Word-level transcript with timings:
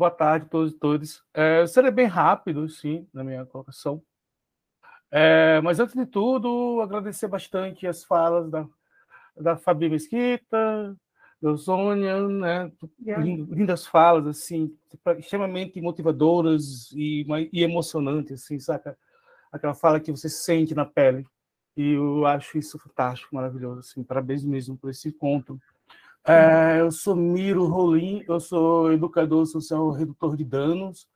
Boa 0.00 0.10
tarde 0.10 0.46
a 0.46 0.48
todos 0.48 0.72
e 0.72 0.78
todas. 0.78 1.22
É, 1.34 1.60
eu 1.60 1.68
serei 1.68 1.90
bem 1.90 2.06
rápido, 2.06 2.66
sim, 2.70 3.06
na 3.12 3.22
minha 3.22 3.44
colocação. 3.44 4.02
É, 5.10 5.60
mas 5.60 5.78
antes 5.78 5.94
de 5.94 6.06
tudo, 6.06 6.80
agradecer 6.80 7.28
bastante 7.28 7.86
as 7.86 8.02
falas 8.02 8.50
da, 8.50 8.66
da 9.36 9.58
Fabi 9.58 9.90
Mesquita, 9.90 10.96
da 11.38 11.54
Sônia, 11.58 12.26
né? 12.26 12.72
lindas 12.98 13.86
falas, 13.86 14.26
assim, 14.26 14.74
extremamente 15.18 15.78
motivadoras 15.82 16.90
e, 16.92 17.26
e 17.52 17.62
emocionantes, 17.62 18.42
assim, 18.42 18.58
saca? 18.58 18.96
Aquela 19.52 19.74
fala 19.74 20.00
que 20.00 20.10
você 20.10 20.30
sente 20.30 20.74
na 20.74 20.86
pele. 20.86 21.26
E 21.76 21.90
eu 21.92 22.24
acho 22.24 22.56
isso 22.56 22.78
fantástico, 22.78 23.34
maravilhoso, 23.34 23.80
assim, 23.80 24.02
parabéns 24.02 24.42
mesmo 24.46 24.78
por 24.78 24.88
esse 24.88 25.08
encontro. 25.08 25.60
É, 26.26 26.80
eu 26.80 26.90
sou 26.90 27.16
Miro 27.16 27.66
Rolim, 27.66 28.22
eu 28.28 28.38
sou 28.38 28.92
educador 28.92 29.46
social 29.46 29.90
redutor 29.90 30.36
de 30.36 30.44
danos, 30.44 31.08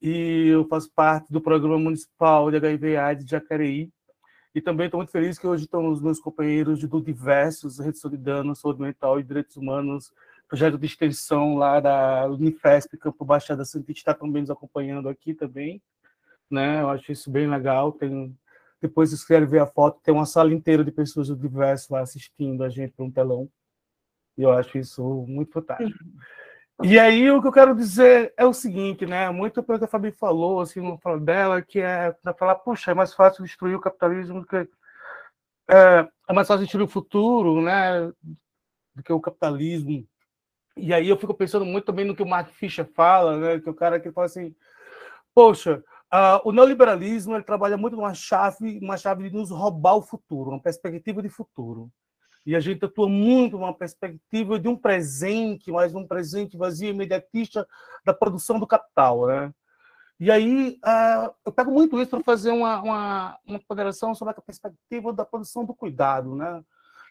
e 0.00 0.48
eu 0.48 0.66
faço 0.66 0.90
parte 0.94 1.32
do 1.32 1.40
Programa 1.40 1.78
Municipal 1.78 2.50
de 2.50 2.56
HIV 2.56 2.96
AIDS 2.96 3.24
de 3.24 3.30
Jacareí. 3.30 3.90
E 4.54 4.60
também 4.60 4.86
estou 4.86 4.98
muito 4.98 5.12
feliz 5.12 5.38
que 5.38 5.46
hoje 5.46 5.64
estão 5.64 5.88
os 5.88 6.02
meus 6.02 6.18
companheiros 6.18 6.82
do 6.82 7.00
Diversos, 7.00 7.78
Redução 7.78 8.10
de 8.10 8.18
Danos, 8.18 8.60
Saúde 8.60 8.82
Mental 8.82 9.18
e 9.18 9.22
Direitos 9.22 9.56
Humanos, 9.56 10.12
projeto 10.48 10.76
de 10.76 10.86
extensão 10.86 11.54
lá 11.56 11.80
da 11.80 12.26
Unifesp, 12.26 12.98
Campo 12.98 13.24
Baixada 13.24 13.64
Santista, 13.64 14.10
está 14.10 14.14
também 14.14 14.42
nos 14.42 14.50
acompanhando 14.50 15.08
aqui 15.08 15.32
também. 15.32 15.80
Né? 16.50 16.82
Eu 16.82 16.90
acho 16.90 17.10
isso 17.12 17.30
bem 17.30 17.48
legal. 17.48 17.92
Tem, 17.92 18.36
depois, 18.80 19.10
se 19.10 19.18
quiserem 19.18 19.48
ver 19.48 19.60
a 19.60 19.66
foto, 19.66 20.00
tem 20.02 20.12
uma 20.12 20.26
sala 20.26 20.52
inteira 20.52 20.84
de 20.84 20.90
pessoas 20.90 21.28
do 21.28 21.36
Diverso 21.36 21.92
lá 21.94 22.00
assistindo 22.00 22.62
a 22.64 22.68
gente 22.68 22.92
por 22.92 23.04
um 23.04 23.10
telão. 23.10 23.48
E 24.36 24.42
eu 24.42 24.52
acho 24.52 24.78
isso 24.78 25.02
muito 25.28 25.52
fantástico. 25.52 26.04
E 26.82 26.98
aí 26.98 27.30
o 27.30 27.40
que 27.40 27.46
eu 27.46 27.52
quero 27.52 27.76
dizer 27.76 28.32
é 28.36 28.44
o 28.44 28.52
seguinte, 28.52 29.06
né? 29.06 29.30
Muito 29.30 29.62
pelo 29.62 29.78
que 29.78 29.84
a 29.84 29.88
Fabi 29.88 30.10
falou, 30.10 30.60
assim, 30.60 30.80
no 30.80 30.98
fala 30.98 31.20
dela, 31.20 31.62
que 31.62 31.80
é 31.80 32.10
para 32.10 32.34
falar, 32.34 32.56
puxa, 32.56 32.90
é 32.90 32.94
mais 32.94 33.14
fácil 33.14 33.44
destruir 33.44 33.76
o 33.76 33.80
capitalismo 33.80 34.40
do 34.40 34.46
que 34.46 34.56
é, 35.70 36.08
é, 36.28 36.32
mais 36.32 36.48
fácil 36.48 36.64
destruir 36.64 36.84
o 36.84 36.88
futuro, 36.88 37.62
né? 37.62 38.10
Do 38.94 39.02
que 39.04 39.12
o 39.12 39.20
capitalismo. 39.20 40.06
E 40.76 40.92
aí 40.92 41.08
eu 41.08 41.16
fico 41.16 41.34
pensando 41.34 41.64
muito 41.64 41.84
também 41.84 42.04
no 42.04 42.16
que 42.16 42.22
o 42.22 42.28
Mark 42.28 42.50
Fisher 42.50 42.86
fala, 42.94 43.38
né? 43.38 43.60
Que 43.60 43.68
é 43.68 43.72
o 43.72 43.74
cara 43.74 44.00
que 44.00 44.10
fala 44.10 44.26
assim, 44.26 44.54
poxa, 45.34 45.84
uh, 46.12 46.40
o 46.44 46.52
neoliberalismo 46.52 47.34
ele 47.34 47.44
trabalha 47.44 47.76
muito 47.76 47.96
numa 47.96 48.14
chave, 48.14 48.78
uma 48.82 48.96
chave 48.96 49.28
de 49.28 49.36
nos 49.36 49.50
roubar 49.50 49.96
o 49.96 50.02
futuro, 50.02 50.50
uma 50.50 50.60
perspectiva 50.60 51.22
de 51.22 51.28
futuro. 51.28 51.90
E 52.44 52.56
a 52.56 52.60
gente 52.60 52.84
atua 52.84 53.08
muito 53.08 53.56
numa 53.56 53.72
perspectiva 53.72 54.58
de 54.58 54.68
um 54.68 54.76
presente, 54.76 55.70
mas 55.70 55.94
um 55.94 56.06
presente 56.06 56.56
vazio, 56.56 56.90
imediatista 56.90 57.66
da 58.04 58.12
produção 58.12 58.58
do 58.58 58.66
capital. 58.66 59.26
Né? 59.26 59.54
E 60.18 60.30
aí 60.30 60.78
uh, 60.84 61.32
eu 61.44 61.52
pego 61.52 61.70
muito 61.70 62.00
isso 62.00 62.10
para 62.10 62.22
fazer 62.22 62.50
uma, 62.50 62.82
uma, 62.82 63.38
uma 63.46 63.60
ponderação 63.60 64.14
sobre 64.14 64.34
a 64.36 64.42
perspectiva 64.42 65.12
da 65.12 65.24
produção 65.24 65.64
do 65.64 65.74
cuidado. 65.74 66.34
Né? 66.34 66.64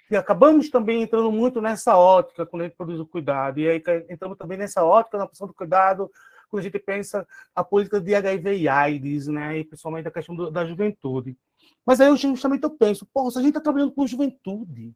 E 0.10 0.18
acabamos 0.18 0.70
também 0.70 1.02
entrando 1.02 1.32
muito 1.32 1.62
nessa 1.62 1.96
ótica 1.96 2.46
quando 2.46 2.64
a 2.64 2.66
gente 2.66 2.76
produz 2.76 3.00
o 3.00 3.06
cuidado. 3.06 3.60
E 3.60 3.70
aí 3.70 3.82
entramos 4.10 4.38
também 4.38 4.58
nessa 4.58 4.84
ótica 4.84 5.18
na 5.18 5.26
produção 5.26 5.48
do 5.48 5.54
cuidado 5.54 6.12
quando 6.50 6.60
a 6.60 6.64
gente 6.64 6.80
pensa 6.80 7.26
a 7.56 7.64
política 7.64 8.02
de 8.02 8.14
HIV 8.14 8.58
e 8.58 8.68
AIDS, 8.68 9.28
né? 9.28 9.60
e 9.60 9.64
principalmente 9.64 10.10
a 10.10 10.12
questão 10.12 10.36
do, 10.36 10.52
da 10.52 10.66
juventude. 10.66 11.38
Mas 11.86 12.02
aí 12.02 12.10
eu 12.10 12.18
justamente 12.18 12.64
eu 12.64 12.70
penso, 12.70 13.08
pô, 13.14 13.32
se 13.32 13.38
a 13.38 13.42
gente 13.42 13.52
está 13.52 13.62
trabalhando 13.62 13.94
com 13.94 14.06
juventude, 14.06 14.94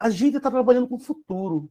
a 0.00 0.08
gente 0.08 0.38
está 0.38 0.50
trabalhando 0.50 0.88
com 0.88 0.94
o 0.94 0.98
futuro, 0.98 1.70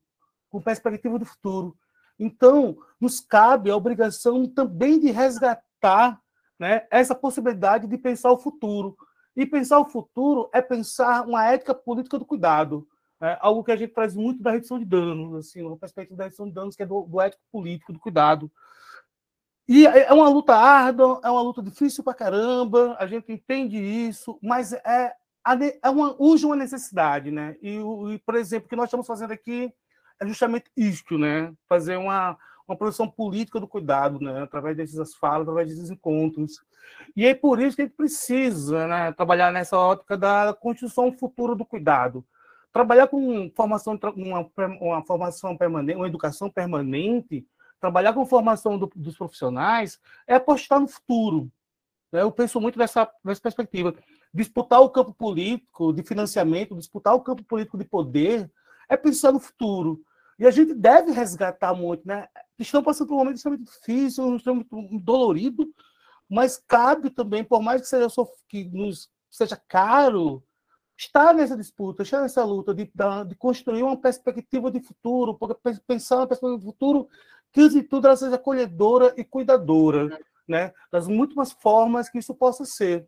com 0.49 0.61
perspectiva 0.61 1.17
do 1.17 1.25
futuro. 1.25 1.75
Então, 2.19 2.77
nos 3.01 3.19
cabe 3.19 3.71
a 3.71 3.75
obrigação 3.75 4.47
também 4.47 4.99
de 4.99 5.09
resgatar 5.09 6.21
né, 6.59 6.85
essa 6.91 7.15
possibilidade 7.15 7.87
de 7.87 7.97
pensar 7.97 8.31
o 8.31 8.37
futuro. 8.37 8.95
E 9.35 9.45
pensar 9.45 9.79
o 9.79 9.85
futuro 9.85 10.49
é 10.53 10.61
pensar 10.61 11.25
uma 11.25 11.45
ética 11.45 11.73
política 11.73 12.19
do 12.19 12.25
cuidado, 12.25 12.87
né, 13.19 13.37
algo 13.39 13.63
que 13.63 13.71
a 13.71 13.75
gente 13.75 13.93
traz 13.93 14.15
muito 14.15 14.43
da 14.43 14.51
redução 14.51 14.77
de 14.77 14.85
danos, 14.85 15.33
assim, 15.33 15.63
uma 15.63 15.77
perspectiva 15.77 16.17
da 16.17 16.23
redução 16.25 16.47
de 16.47 16.53
danos 16.53 16.75
que 16.75 16.83
é 16.83 16.85
do, 16.85 17.03
do 17.03 17.21
ético 17.21 17.41
político 17.51 17.93
do 17.93 17.99
cuidado. 17.99 18.51
E 19.67 19.87
é, 19.87 20.07
é 20.07 20.13
uma 20.13 20.27
luta 20.29 20.55
árdua, 20.55 21.21
é 21.23 21.29
uma 21.29 21.41
luta 21.41 21.63
difícil 21.63 22.03
para 22.03 22.13
caramba, 22.13 22.95
a 22.99 23.07
gente 23.07 23.31
entende 23.31 23.77
isso, 23.77 24.37
mas 24.41 24.73
é 24.73 25.15
é 25.81 25.89
uma, 25.89 26.15
urge 26.19 26.45
uma 26.45 26.55
necessidade, 26.55 27.31
né? 27.31 27.55
E, 27.61 27.77
e, 28.13 28.19
por 28.19 28.35
exemplo, 28.35 28.67
o 28.67 28.69
que 28.69 28.75
nós 28.75 28.85
estamos 28.85 29.07
fazendo 29.07 29.31
aqui 29.31 29.71
é 30.19 30.27
justamente 30.27 30.69
isto, 30.75 31.17
né? 31.17 31.53
Fazer 31.67 31.97
uma, 31.97 32.37
uma 32.67 32.77
produção 32.77 33.09
política 33.09 33.59
do 33.59 33.67
cuidado, 33.67 34.19
né? 34.19 34.43
Através 34.43 34.77
dessas 34.77 35.15
falas, 35.15 35.47
através 35.47 35.69
desses 35.69 35.89
encontros. 35.89 36.61
E 37.15 37.25
é 37.25 37.33
por 37.33 37.59
isso 37.59 37.75
que 37.75 37.81
a 37.81 37.85
gente 37.85 37.95
precisa 37.95 38.87
né? 38.87 39.11
trabalhar 39.13 39.51
nessa 39.51 39.77
ótica 39.77 40.17
da 40.17 40.53
construção 40.53 41.11
futura 41.11 41.55
do 41.55 41.65
cuidado. 41.65 42.25
Trabalhar 42.71 43.07
com 43.07 43.51
formação, 43.55 43.99
uma, 44.15 44.49
uma 44.79 45.05
formação 45.05 45.57
permanente, 45.57 45.97
uma 45.97 46.07
educação 46.07 46.49
permanente, 46.49 47.45
trabalhar 47.79 48.13
com 48.13 48.25
formação 48.25 48.77
do, 48.77 48.91
dos 48.95 49.17
profissionais 49.17 49.99
é 50.27 50.35
apostar 50.35 50.79
no 50.79 50.87
futuro. 50.87 51.51
Eu 52.11 52.31
penso 52.31 52.59
muito 52.59 52.77
nessa, 52.77 53.09
nessa 53.23 53.41
perspectiva 53.41 53.93
disputar 54.33 54.81
o 54.81 54.89
campo 54.89 55.13
político 55.13 55.91
de 55.93 56.03
financiamento, 56.03 56.75
disputar 56.75 57.13
o 57.15 57.21
campo 57.21 57.43
político 57.43 57.77
de 57.77 57.85
poder, 57.85 58.51
é 58.87 58.95
pensar 58.95 59.31
no 59.31 59.39
futuro. 59.39 60.03
E 60.37 60.45
a 60.45 60.51
gente 60.51 60.73
deve 60.73 61.11
resgatar 61.11 61.73
muito, 61.73 62.07
né? 62.07 62.27
Estamos 62.57 62.85
passando 62.85 63.07
por 63.07 63.15
um 63.15 63.17
momento 63.17 63.35
extremamente 63.35 63.69
difícil, 63.69 64.35
extremamente 64.35 64.69
dolorido, 65.03 65.67
mas 66.29 66.57
cabe 66.67 67.09
também, 67.09 67.43
por 67.43 67.61
mais 67.61 67.81
que 67.81 67.87
seja 67.87 68.07
que 68.47 68.65
nos 68.65 69.09
seja 69.29 69.61
caro, 69.67 70.43
estar 70.97 71.33
nessa 71.33 71.55
disputa, 71.55 72.03
estar 72.03 72.21
nessa 72.21 72.43
luta 72.43 72.73
de, 72.73 72.91
de 73.27 73.35
construir 73.35 73.83
uma 73.83 73.97
perspectiva 73.97 74.71
de 74.71 74.81
futuro, 74.81 75.37
pensar 75.87 76.17
na 76.17 76.27
perspectiva 76.27 76.57
de 76.57 76.65
futuro 76.65 77.07
que, 77.51 77.61
antes 77.61 77.75
ela 77.91 78.15
seja 78.15 78.35
acolhedora 78.35 79.13
e 79.17 79.23
cuidadora, 79.23 80.19
né? 80.47 80.73
das 80.91 81.07
múltiplas 81.07 81.51
formas 81.51 82.09
que 82.09 82.19
isso 82.19 82.35
possa 82.35 82.65
ser. 82.65 83.07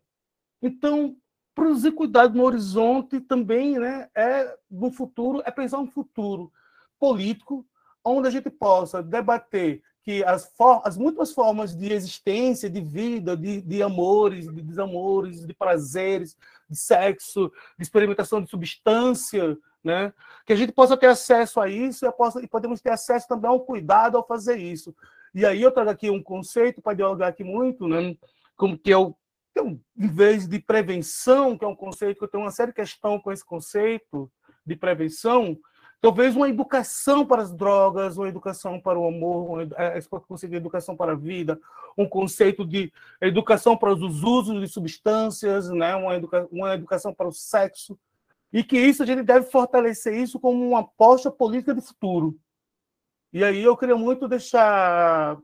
Então, 0.62 1.16
produzir 1.54 1.92
cuidado 1.92 2.36
no 2.36 2.44
horizonte 2.44 3.20
também 3.20 3.78
né, 3.78 4.08
é 4.14 4.56
no 4.70 4.90
futuro, 4.90 5.42
é 5.44 5.50
pensar 5.50 5.78
um 5.78 5.86
futuro 5.86 6.52
político 6.98 7.66
onde 8.04 8.28
a 8.28 8.30
gente 8.30 8.48
possa 8.48 9.02
debater 9.02 9.82
que 10.02 10.24
as, 10.24 10.52
as 10.84 10.96
múltiplas 10.96 11.32
formas 11.32 11.76
de 11.76 11.92
existência, 11.92 12.68
de 12.68 12.80
vida, 12.80 13.36
de, 13.36 13.60
de 13.62 13.82
amores, 13.82 14.52
de 14.52 14.60
desamores, 14.60 15.46
de 15.46 15.54
prazeres, 15.54 16.36
de 16.68 16.76
sexo, 16.76 17.52
de 17.78 17.84
experimentação 17.84 18.42
de 18.42 18.50
substância, 18.50 19.56
né? 19.82 20.12
que 20.44 20.52
a 20.52 20.56
gente 20.56 20.72
possa 20.72 20.96
ter 20.96 21.06
acesso 21.06 21.60
a 21.60 21.68
isso 21.68 22.04
e, 22.04 22.12
possa, 22.12 22.42
e 22.42 22.48
podemos 22.48 22.80
ter 22.80 22.90
acesso 22.90 23.28
também 23.28 23.48
ao 23.48 23.60
cuidado 23.60 24.16
ao 24.16 24.26
fazer 24.26 24.56
isso. 24.56 24.94
E 25.32 25.46
aí 25.46 25.62
eu 25.62 25.70
trago 25.70 25.90
aqui 25.90 26.10
um 26.10 26.22
conceito 26.22 26.82
para 26.82 26.94
dialogar 26.94 27.28
aqui 27.28 27.44
muito, 27.44 27.86
né? 27.86 28.16
como 28.56 28.76
que 28.76 28.90
é 28.90 28.96
o 28.96 29.14
então, 29.52 29.78
em 29.96 30.08
vez 30.08 30.48
de 30.48 30.58
prevenção, 30.58 31.56
que 31.56 31.64
é 31.64 31.68
um 31.68 31.76
conceito 31.76 32.18
que 32.18 32.24
eu 32.24 32.28
tenho 32.28 32.42
uma 32.42 32.50
séria 32.50 32.72
questão 32.72 33.20
com 33.20 33.30
esse 33.30 33.44
conceito 33.44 34.30
de 34.66 34.74
prevenção, 34.74 35.58
talvez 36.00 36.34
uma 36.34 36.48
educação 36.48 37.24
para 37.24 37.42
as 37.42 37.52
drogas, 37.54 38.16
uma 38.16 38.28
educação 38.28 38.80
para 38.80 38.98
o 38.98 39.06
amor, 39.06 39.68
é, 39.76 40.00
conceito 40.26 40.50
de 40.50 40.56
educação 40.56 40.96
para 40.96 41.12
a 41.12 41.14
vida, 41.14 41.60
um 41.96 42.08
conceito 42.08 42.64
de 42.64 42.90
educação 43.20 43.76
para 43.76 43.92
os 43.92 44.22
usos 44.22 44.58
de 44.58 44.66
substâncias, 44.66 45.68
né? 45.68 45.94
uma, 45.94 46.16
educa 46.16 46.48
uma 46.50 46.74
educação 46.74 47.12
para 47.12 47.28
o 47.28 47.32
sexo, 47.32 47.98
e 48.50 48.64
que 48.64 48.78
isso 48.78 49.02
a 49.02 49.06
gente 49.06 49.22
deve 49.22 49.50
fortalecer 49.50 50.14
isso 50.14 50.40
como 50.40 50.66
uma 50.66 50.80
aposta 50.80 51.30
política 51.30 51.74
de 51.74 51.82
futuro. 51.82 52.38
E 53.32 53.44
aí 53.44 53.62
eu 53.62 53.76
queria 53.76 53.96
muito 53.96 54.28
deixar 54.28 55.38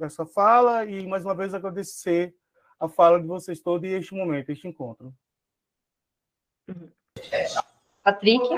essa 0.00 0.26
fala 0.26 0.84
e, 0.84 1.06
mais 1.06 1.24
uma 1.24 1.34
vez, 1.34 1.54
agradecer 1.54 2.34
a 2.80 2.88
fala 2.88 3.20
de 3.20 3.26
vocês 3.26 3.60
todos 3.60 3.88
e 3.88 3.92
este 3.92 4.14
momento, 4.14 4.50
este 4.50 4.66
encontro. 4.66 5.14
Patrick? 8.02 8.48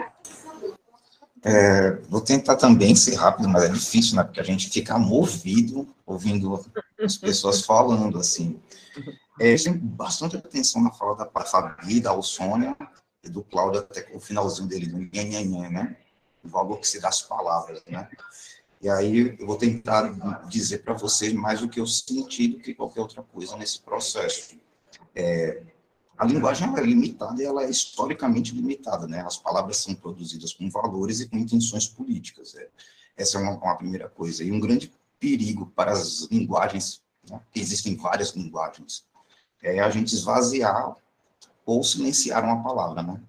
É, 1.45 1.97
vou 2.09 2.21
tentar 2.21 2.55
também 2.55 2.95
ser 2.95 3.17
rápido, 3.17 3.49
mas 3.49 3.65
é 3.65 3.69
difícil, 3.69 4.15
né? 4.17 4.23
Porque 4.23 4.39
a 4.39 4.45
gente 4.45 4.71
fica 4.71 4.97
movido 4.97 5.93
ouvindo 6.07 6.65
as 7.03 7.17
pessoas 7.17 7.63
falando, 7.67 8.19
assim. 8.19 8.63
É, 9.41 9.57
tem 9.57 9.77
bastante 9.77 10.37
atenção 10.37 10.81
na 10.83 10.93
fala 10.93 11.17
da 11.17 11.45
Fabi, 11.45 12.01
da 12.01 12.11
Alsônia 12.11 12.77
e 13.25 13.29
do 13.29 13.43
Cláudio, 13.43 13.81
até 13.81 14.09
o 14.15 14.21
finalzinho 14.21 14.69
dele, 14.69 14.87
do 14.87 14.99
nhenhenhen, 14.99 15.71
né? 15.71 15.97
O 16.45 16.49
valor 16.49 16.79
que 16.79 16.87
se 16.87 17.01
dá 17.01 17.09
as 17.09 17.23
palavras, 17.23 17.83
né? 17.87 18.09
E 18.83 18.91
aí 18.91 19.37
eu 19.39 19.47
vou 19.47 19.57
tentar 19.57 20.09
dizer 20.49 20.79
para 20.79 20.93
vocês 20.93 21.33
mais 21.33 21.61
do 21.61 21.69
que 21.69 21.79
eu 21.79 21.87
senti 21.87 22.49
do 22.49 22.59
que 22.59 22.75
qualquer 22.75 23.01
outra 23.01 23.23
coisa 23.23 23.57
nesse 23.57 23.81
processo. 23.81 24.57
É, 25.15 25.63
a 26.19 26.25
linguagem 26.27 26.69
é 26.77 26.81
limitada 26.81 27.41
e 27.41 27.47
ela 27.47 27.63
é 27.63 27.71
historicamente 27.71 28.53
limitada, 28.53 29.07
né? 29.07 29.21
As 29.21 29.37
palavras 29.37 29.77
são 29.77 29.95
produzidas 29.95 30.53
com 30.53 30.69
valores 30.69 31.21
e 31.21 31.29
com 31.29 31.37
intenções 31.39 31.87
políticas. 31.87 32.57
É. 32.57 32.69
Essa 33.17 33.39
é 33.39 33.41
uma, 33.41 33.53
uma, 33.53 33.77
primeira 33.77 34.09
coisa. 34.09 34.43
E 34.43 34.51
um 34.51 34.59
grande 34.59 34.93
perigo 35.21 35.67
para 35.77 35.93
as 35.93 36.23
linguagens, 36.23 37.01
né? 37.31 37.41
existem 37.55 37.95
várias 37.97 38.31
linguagens, 38.31 39.05
é 39.63 39.79
a 39.79 39.91
gente 39.91 40.13
esvaziar 40.13 40.97
ou 41.65 41.85
silenciar 41.85 42.45
uma 42.45 42.65
palavra, 42.65 43.01
né? 43.01 43.23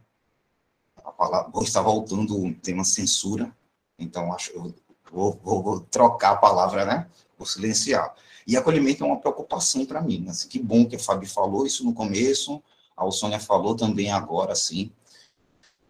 A 0.98 1.12
palavra, 1.12 1.52
vou 1.52 1.64
estar 1.64 1.84
voltando 1.84 2.44
o 2.44 2.56
tema 2.56 2.84
censura, 2.84 3.56
então 4.00 4.34
acho 4.34 4.52
eu 4.52 4.74
vou, 5.14 5.40
vou, 5.62 5.80
trocar 5.80 6.32
a 6.32 6.38
palavra, 6.38 6.86
né? 6.86 7.08
Vou 7.38 7.46
silenciar. 7.46 8.14
E 8.46 8.58
acolhimento 8.58 9.04
é 9.04 9.08
uma 9.08 9.20
preocupação 9.20 9.86
para 9.86 10.02
mim. 10.02 10.26
Assim, 10.28 10.48
que 10.48 10.60
bom 10.60 10.86
que 10.86 10.96
a 10.96 11.00
Fabi 11.00 11.28
falou 11.28 11.66
isso 11.66 11.86
no 11.86 11.94
começo, 11.94 12.62
a 12.98 13.10
Sônia 13.12 13.40
falou 13.40 13.76
também 13.76 14.12
agora, 14.12 14.56
sim. 14.56 14.92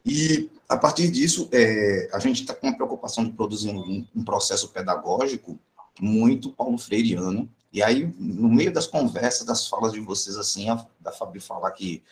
E 0.06 0.50
a 0.68 0.78
partir 0.78 1.10
disso, 1.10 1.48
é, 1.52 2.10
a 2.14 2.20
gente 2.20 2.42
está 2.42 2.54
com 2.54 2.68
a 2.68 2.74
preocupação 2.74 3.24
de 3.24 3.31
produzir 3.31 3.70
um, 3.70 4.06
um 4.16 4.24
processo 4.24 4.70
pedagógico 4.70 5.58
muito 6.00 6.52
paulo 6.52 6.78
freireano. 6.78 7.50
E 7.72 7.81
aí, 7.81 8.14
no 8.19 8.50
meio 8.50 8.72
das 8.72 8.86
conversas, 8.86 9.46
das 9.46 9.68
falas 9.68 9.94
de 9.94 10.00
vocês, 10.00 10.36
assim, 10.38 10.69
a, 10.69 10.86
da 11.00 11.12
Fabi 11.12 11.40
falar 11.40 11.72
que 11.72 12.04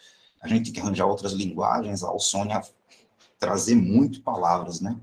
a 0.41 0.47
gente 0.47 0.65
tem 0.65 0.73
que 0.73 0.79
arranjar 0.79 1.05
outras 1.05 1.33
linguagens, 1.33 2.03
a 2.03 2.07
Alsônia 2.07 2.61
trazer 3.37 3.75
muito 3.75 4.21
palavras, 4.21 4.79
né? 4.79 4.95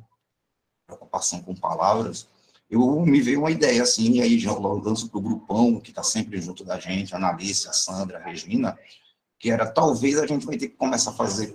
Preocupação 0.88 1.42
com 1.42 1.54
palavras. 1.54 2.26
Eu 2.70 3.00
me 3.02 3.20
veio 3.20 3.40
uma 3.40 3.50
ideia, 3.50 3.82
assim, 3.82 4.12
e 4.14 4.22
aí 4.22 4.38
já 4.38 4.52
lanço 4.52 5.10
para 5.10 5.18
o 5.18 5.22
grupão, 5.22 5.78
que 5.78 5.90
está 5.90 6.02
sempre 6.02 6.40
junto 6.40 6.64
da 6.64 6.80
gente, 6.80 7.14
a 7.14 7.18
Analice, 7.18 7.68
a 7.68 7.72
Sandra, 7.72 8.16
a 8.16 8.22
Regina, 8.22 8.78
que 9.38 9.50
era 9.50 9.70
talvez 9.70 10.18
a 10.18 10.26
gente 10.26 10.46
vai 10.46 10.56
ter 10.56 10.68
que 10.68 10.76
começar 10.76 11.10
a 11.10 11.14
fazer 11.14 11.54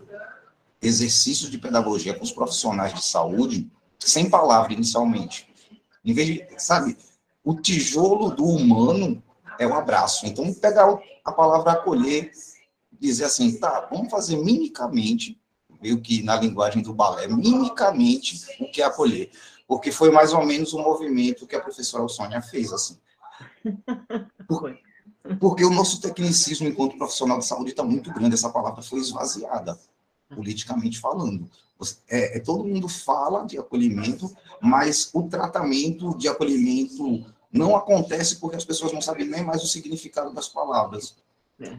exercícios 0.80 1.50
de 1.50 1.58
pedagogia 1.58 2.14
com 2.14 2.24
os 2.24 2.32
profissionais 2.32 2.94
de 2.94 3.04
saúde, 3.04 3.68
sem 4.00 4.30
palavra 4.30 4.72
inicialmente. 4.72 5.48
Em 6.06 6.14
vez 6.14 6.28
de, 6.28 6.48
sabe, 6.58 6.96
o 7.44 7.56
tijolo 7.56 8.30
do 8.30 8.46
humano 8.46 9.22
é 9.58 9.66
o 9.66 9.74
abraço. 9.74 10.28
Então, 10.28 10.54
pegar 10.54 10.96
a 11.26 11.32
palavra 11.32 11.72
acolher, 11.72 12.32
dizer 13.00 13.26
assim, 13.26 13.58
tá, 13.58 13.88
vamos 13.92 14.12
fazer 14.12 14.38
mimicamente, 14.38 15.42
meio 15.84 16.00
que 16.00 16.24
na 16.24 16.38
linguagem 16.38 16.82
do 16.82 16.94
balé, 16.94 17.28
mimicamente 17.28 18.42
o 18.60 18.72
que 18.72 18.82
é 18.82 18.86
acolher. 18.86 19.30
Porque 19.68 19.92
foi 19.92 20.10
mais 20.10 20.32
ou 20.34 20.46
menos 20.46 20.74
o 20.74 20.80
movimento 20.80 21.46
que 21.46 21.56
a 21.56 21.60
professora 21.60 22.08
Sônia 22.08 22.42
fez, 22.42 22.72
assim. 22.72 22.98
Por, 24.48 24.78
porque 25.40 25.64
o 25.64 25.70
nosso 25.70 26.02
tecnicismo 26.02 26.68
enquanto 26.68 26.98
profissional 26.98 27.40
de 27.40 27.46
saúde 27.46 27.72
está 27.72 27.84
muito 27.84 28.14
grande, 28.14 28.36
essa 28.36 28.50
palavra 28.50 28.82
foi 28.82 29.00
esvaziada, 29.00 29.78
politicamente 30.34 31.00
falando. 31.00 31.50
É, 32.10 32.38
é, 32.38 32.40
todo 32.40 32.66
mundo 32.66 32.88
fala 32.88 33.46
de 33.46 33.58
acolhimento, 33.58 34.34
mas 34.62 35.10
o 35.14 35.24
tratamento 35.24 36.18
de 36.18 36.28
acolhimento 36.30 37.26
não 37.52 37.76
acontece 37.76 38.38
porque 38.38 38.56
as 38.56 38.66
pessoas 38.66 38.94
não 38.94 39.02
sabem 39.02 39.28
nem 39.28 39.44
mais 39.44 39.64
o 39.64 39.68
significado 39.68 40.34
das 40.34 40.48
palavras. 40.48 41.16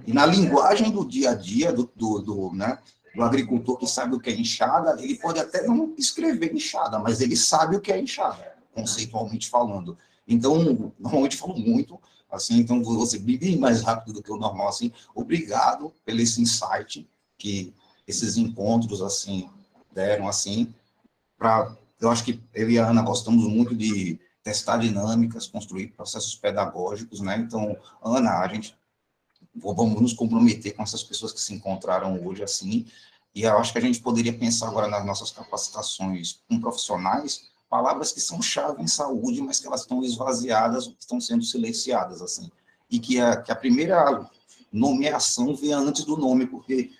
E 0.07 0.13
na 0.13 0.25
linguagem 0.25 0.91
do 0.91 1.05
dia 1.05 1.31
a 1.31 1.35
dia, 1.35 1.73
do, 1.73 1.91
do, 1.95 2.19
do, 2.21 2.53
né, 2.53 2.79
do 3.15 3.23
agricultor 3.23 3.79
que 3.79 3.87
sabe 3.87 4.15
o 4.15 4.21
que 4.21 4.31
é 4.31 4.35
enxada, 4.35 5.01
ele 5.01 5.17
pode 5.17 5.39
até 5.39 5.63
não 5.67 5.95
escrever 5.97 6.53
enxada, 6.53 6.99
mas 6.99 7.21
ele 7.21 7.37
sabe 7.37 7.77
o 7.77 7.81
que 7.81 7.93
é 7.93 8.01
enxada, 8.01 8.55
conceitualmente 8.75 9.49
falando. 9.49 9.97
Então, 10.27 10.93
normalmente 10.99 11.37
falo 11.37 11.57
muito, 11.57 12.01
assim, 12.31 12.59
então 12.59 12.83
você 12.83 13.19
bem 13.19 13.59
mais 13.59 13.83
rápido 13.83 14.15
do 14.15 14.23
que 14.23 14.33
o 14.33 14.37
normal, 14.37 14.69
assim, 14.69 14.91
obrigado 15.15 15.93
pelo 16.05 16.21
esse 16.21 16.41
insight 16.41 17.09
que 17.39 17.75
esses 18.07 18.37
encontros, 18.37 19.01
assim, 19.01 19.49
deram, 19.93 20.27
assim, 20.27 20.75
para, 21.39 21.77
eu 22.01 22.11
acho 22.11 22.25
que 22.25 22.43
eu 22.53 22.71
e 22.71 22.79
a 22.79 22.89
Ana 22.89 23.03
gostamos 23.03 23.45
muito 23.45 23.75
de 23.75 24.19
testar 24.43 24.79
dinâmicas, 24.79 25.47
construir 25.47 25.89
processos 25.89 26.35
pedagógicos, 26.35 27.21
né? 27.21 27.39
Então, 27.39 27.77
Ana, 28.03 28.41
a 28.41 28.49
gente 28.49 28.77
vamos 29.55 30.01
nos 30.01 30.13
comprometer 30.13 30.75
com 30.75 30.83
essas 30.83 31.03
pessoas 31.03 31.33
que 31.33 31.41
se 31.41 31.55
encontraram 31.55 32.25
hoje 32.27 32.43
assim, 32.43 32.87
e 33.35 33.43
eu 33.43 33.59
acho 33.59 33.73
que 33.73 33.79
a 33.79 33.83
gente 33.83 34.01
poderia 34.01 34.33
pensar 34.33 34.69
agora 34.69 34.87
nas 34.87 35.05
nossas 35.05 35.31
capacitações 35.31 36.41
com 36.49 36.61
profissionais, 36.61 37.51
palavras 37.69 38.13
que 38.13 38.21
são 38.21 38.41
chave 38.41 38.83
em 38.83 38.87
saúde, 38.87 39.43
mas 39.43 39.59
que 39.59 39.67
elas 39.67 39.81
estão 39.81 40.03
esvaziadas, 40.03 40.93
estão 40.99 41.21
sendo 41.21 41.43
silenciadas, 41.43 42.23
assim, 42.23 42.51
e 42.89 42.99
que 43.01 43.21
a, 43.21 43.37
que 43.37 43.51
a 43.51 43.57
primeira 43.57 44.29
nomeação 44.73 45.55
venha 45.57 45.79
antes 45.79 46.05
do 46.05 46.17
nome, 46.17 46.47
porque 46.47 46.93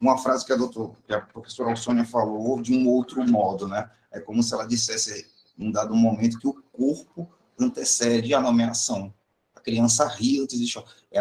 uma 0.00 0.18
frase 0.18 0.44
que 0.44 0.52
a, 0.52 0.56
doutor, 0.56 0.96
que 1.06 1.14
a 1.14 1.20
professora 1.20 1.70
Alsônia 1.70 2.04
falou 2.04 2.60
de 2.60 2.74
um 2.74 2.88
outro 2.88 3.24
modo, 3.26 3.68
né? 3.68 3.90
É 4.10 4.18
como 4.18 4.42
se 4.42 4.52
ela 4.52 4.66
dissesse 4.66 5.26
num 5.56 5.70
dado 5.70 5.94
momento 5.94 6.38
que 6.38 6.48
o 6.48 6.62
corpo 6.72 7.30
antecede 7.58 8.34
a 8.34 8.40
nomeação. 8.40 9.14
A 9.54 9.60
criança 9.60 10.06
ri 10.08 10.40
antes 10.40 10.58
de 10.58 10.66
chorar. 10.66 10.88
É, 11.10 11.20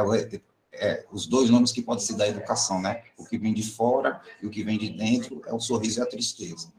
é, 0.74 1.06
os 1.12 1.26
dois 1.28 1.50
nomes 1.50 1.72
que 1.72 1.82
podem 1.82 2.04
se 2.04 2.16
dar 2.16 2.28
educação, 2.28 2.82
né? 2.82 3.04
O 3.18 3.26
que 3.26 3.38
vem 3.38 3.54
de 3.54 3.64
fora 3.64 4.22
e 4.42 4.48
o 4.48 4.50
que 4.50 4.64
vem 4.64 4.78
de 4.78 4.90
dentro 4.90 5.42
é 5.46 5.54
o 5.54 5.60
sorriso 5.60 6.00
e 6.00 6.04
a 6.04 6.06
tristeza. 6.06 6.72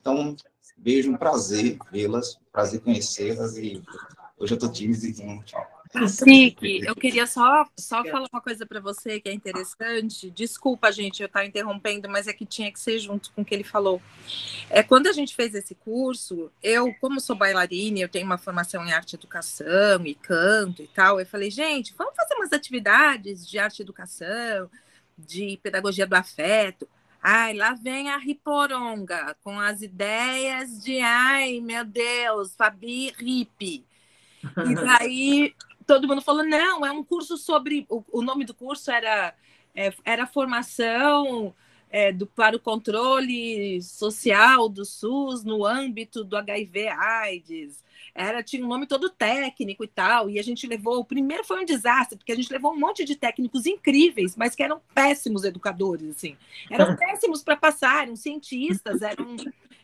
Então, 0.00 0.36
beijo, 0.76 1.10
um 1.10 1.16
prazer 1.16 1.78
vê-las, 1.90 2.38
prazer 2.52 2.80
conhecê-las 2.80 3.56
e 3.56 3.82
hoje 4.38 4.52
eu 4.52 4.56
estou 4.56 4.70
tímido, 4.70 5.06
então 5.06 5.42
tchau. 5.42 5.65
Sique, 6.08 6.84
eu 6.84 6.94
queria 6.94 7.26
só, 7.26 7.64
só 7.78 8.04
falar 8.04 8.28
uma 8.32 8.40
coisa 8.40 8.66
para 8.66 8.80
você 8.80 9.20
que 9.20 9.28
é 9.28 9.32
interessante. 9.32 10.30
Desculpa, 10.30 10.90
gente, 10.90 11.22
eu 11.22 11.26
estar 11.26 11.40
tá 11.40 11.46
interrompendo, 11.46 12.08
mas 12.08 12.26
é 12.26 12.32
que 12.32 12.44
tinha 12.44 12.70
que 12.72 12.80
ser 12.80 12.98
junto 12.98 13.30
com 13.32 13.42
o 13.42 13.44
que 13.44 13.54
ele 13.54 13.64
falou. 13.64 14.00
É, 14.68 14.82
quando 14.82 15.06
a 15.06 15.12
gente 15.12 15.34
fez 15.34 15.54
esse 15.54 15.74
curso, 15.74 16.50
eu, 16.62 16.92
como 17.00 17.20
sou 17.20 17.36
bailarina, 17.36 17.98
eu 17.98 18.08
tenho 18.08 18.26
uma 18.26 18.38
formação 18.38 18.84
em 18.84 18.92
arte 18.92 19.12
e 19.12 19.16
educação 19.16 20.04
e 20.04 20.14
canto 20.14 20.82
e 20.82 20.86
tal, 20.88 21.20
eu 21.20 21.26
falei, 21.26 21.50
gente, 21.50 21.94
vamos 21.96 22.14
fazer 22.16 22.34
umas 22.34 22.52
atividades 22.52 23.46
de 23.48 23.58
arte 23.58 23.78
e 23.80 23.82
educação, 23.82 24.70
de 25.16 25.58
pedagogia 25.62 26.06
do 26.06 26.14
afeto. 26.14 26.88
Ai, 27.22 27.54
lá 27.54 27.74
vem 27.74 28.10
a 28.10 28.18
Riporonga 28.18 29.36
com 29.42 29.58
as 29.58 29.82
ideias 29.82 30.82
de, 30.82 31.00
ai, 31.00 31.60
meu 31.60 31.84
Deus, 31.84 32.54
Fabi 32.54 33.12
Ripe. 33.18 33.84
E 34.42 34.74
daí 34.74 35.54
todo 35.86 36.08
mundo 36.08 36.20
falou: 36.20 36.44
não, 36.44 36.84
é 36.84 36.90
um 36.90 37.04
curso 37.04 37.36
sobre. 37.36 37.86
O, 37.88 38.02
o 38.12 38.22
nome 38.22 38.44
do 38.44 38.54
curso 38.54 38.90
era, 38.90 39.34
é, 39.74 39.92
era 40.04 40.26
formação 40.26 41.54
é, 41.90 42.12
do, 42.12 42.26
para 42.26 42.56
o 42.56 42.60
controle 42.60 43.80
social 43.82 44.68
do 44.68 44.84
SUS 44.84 45.44
no 45.44 45.64
âmbito 45.64 46.24
do 46.24 46.36
HIV-AIDS. 46.36 47.84
Era, 48.14 48.42
tinha 48.42 48.64
um 48.64 48.68
nome 48.68 48.86
todo 48.86 49.10
técnico 49.10 49.84
e 49.84 49.88
tal, 49.88 50.28
e 50.28 50.38
a 50.38 50.42
gente 50.42 50.66
levou. 50.66 50.98
O 50.98 51.04
primeiro 51.04 51.44
foi 51.44 51.62
um 51.62 51.64
desastre, 51.64 52.16
porque 52.16 52.32
a 52.32 52.36
gente 52.36 52.52
levou 52.52 52.72
um 52.72 52.78
monte 52.78 53.04
de 53.04 53.14
técnicos 53.14 53.66
incríveis, 53.66 54.34
mas 54.36 54.54
que 54.54 54.62
eram 54.62 54.80
péssimos 54.94 55.44
educadores, 55.44 56.16
assim. 56.16 56.36
Eram 56.70 56.96
péssimos 56.96 57.42
para 57.42 57.56
passar, 57.56 58.04
eram 58.04 58.16
cientistas, 58.16 59.02
eram. 59.02 59.36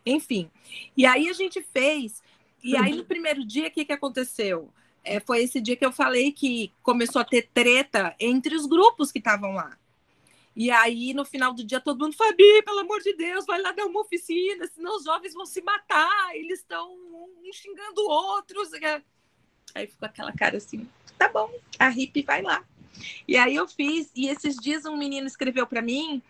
Enfim. 0.04 0.50
E 0.96 1.06
aí 1.06 1.28
a 1.28 1.32
gente 1.32 1.62
fez. 1.62 2.22
E 2.64 2.76
aí, 2.76 2.94
no 2.94 3.04
primeiro 3.04 3.44
dia, 3.44 3.66
o 3.66 3.70
que, 3.70 3.84
que 3.84 3.92
aconteceu? 3.92 4.70
É, 5.04 5.20
foi 5.20 5.42
esse 5.42 5.60
dia 5.60 5.76
que 5.76 5.84
eu 5.84 5.92
falei 5.92 6.32
que 6.32 6.72
começou 6.82 7.20
a 7.20 7.24
ter 7.24 7.48
treta 7.52 8.14
entre 8.18 8.54
os 8.54 8.66
grupos 8.66 9.10
que 9.10 9.18
estavam 9.18 9.52
lá. 9.52 9.76
E 10.54 10.70
aí, 10.70 11.14
no 11.14 11.24
final 11.24 11.54
do 11.54 11.64
dia, 11.64 11.80
todo 11.80 11.98
mundo, 11.98 12.14
Fabi, 12.14 12.62
pelo 12.62 12.80
amor 12.80 13.00
de 13.00 13.14
Deus, 13.14 13.46
vai 13.46 13.60
lá 13.60 13.72
dar 13.72 13.86
uma 13.86 14.02
oficina, 14.02 14.66
senão 14.66 14.96
os 14.96 15.04
jovens 15.04 15.32
vão 15.32 15.46
se 15.46 15.62
matar, 15.62 16.36
eles 16.36 16.58
estão 16.58 16.92
um 16.92 17.52
xingando 17.52 18.02
outros. 18.02 18.70
Aí 19.74 19.86
ficou 19.86 20.06
aquela 20.06 20.32
cara 20.32 20.58
assim, 20.58 20.86
tá 21.18 21.28
bom, 21.28 21.50
a 21.78 21.88
hippie 21.88 22.22
vai 22.22 22.42
lá. 22.42 22.62
E 23.26 23.36
aí 23.36 23.56
eu 23.56 23.66
fiz, 23.66 24.10
e 24.14 24.28
esses 24.28 24.56
dias 24.56 24.84
um 24.84 24.96
menino 24.96 25.26
escreveu 25.26 25.66
para 25.66 25.80
mim, 25.80 26.22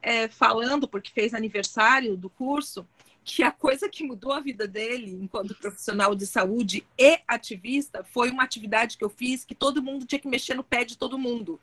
é, 0.00 0.28
falando, 0.28 0.86
porque 0.86 1.10
fez 1.10 1.34
aniversário 1.34 2.16
do 2.16 2.30
curso, 2.30 2.86
que 3.24 3.42
a 3.42 3.50
coisa 3.50 3.88
que 3.88 4.04
mudou 4.04 4.32
a 4.32 4.40
vida 4.40 4.68
dele 4.68 5.18
enquanto 5.20 5.54
profissional 5.54 6.14
de 6.14 6.26
saúde 6.26 6.86
e 6.98 7.18
ativista 7.26 8.04
foi 8.04 8.30
uma 8.30 8.44
atividade 8.44 8.98
que 8.98 9.04
eu 9.04 9.08
fiz 9.08 9.44
que 9.44 9.54
todo 9.54 9.82
mundo 9.82 10.04
tinha 10.04 10.18
que 10.18 10.28
mexer 10.28 10.54
no 10.54 10.62
pé 10.62 10.84
de 10.84 10.98
todo 10.98 11.18
mundo. 11.18 11.58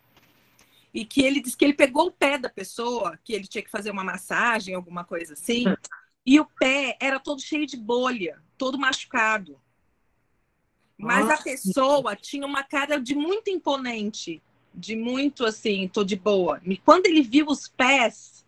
E 0.91 1.05
que 1.05 1.21
ele 1.21 1.39
disse 1.39 1.55
que 1.55 1.63
ele 1.63 1.73
pegou 1.73 2.07
o 2.07 2.11
pé 2.11 2.37
da 2.37 2.49
pessoa, 2.49 3.17
que 3.23 3.31
ele 3.31 3.47
tinha 3.47 3.63
que 3.63 3.69
fazer 3.69 3.91
uma 3.91 4.03
massagem, 4.03 4.73
alguma 4.73 5.05
coisa 5.05 5.33
assim, 5.33 5.65
e 6.25 6.39
o 6.39 6.45
pé 6.45 6.97
era 6.99 7.19
todo 7.19 7.39
cheio 7.39 7.67
de 7.67 7.77
bolha, 7.77 8.41
todo 8.57 8.79
machucado. 8.79 9.61
Mas 10.97 11.25
Nossa. 11.25 11.33
a 11.35 11.43
pessoa 11.43 12.15
tinha 12.15 12.45
uma 12.45 12.63
cara 12.63 12.99
de 12.99 13.15
muito 13.15 13.49
imponente, 13.49 14.41
de 14.73 14.95
muito 14.95 15.45
assim, 15.45 15.87
tô 15.87 16.03
de 16.03 16.15
boa. 16.15 16.59
E 16.65 16.75
quando 16.77 17.05
ele 17.05 17.21
viu 17.21 17.47
os 17.47 17.67
pés, 17.67 18.45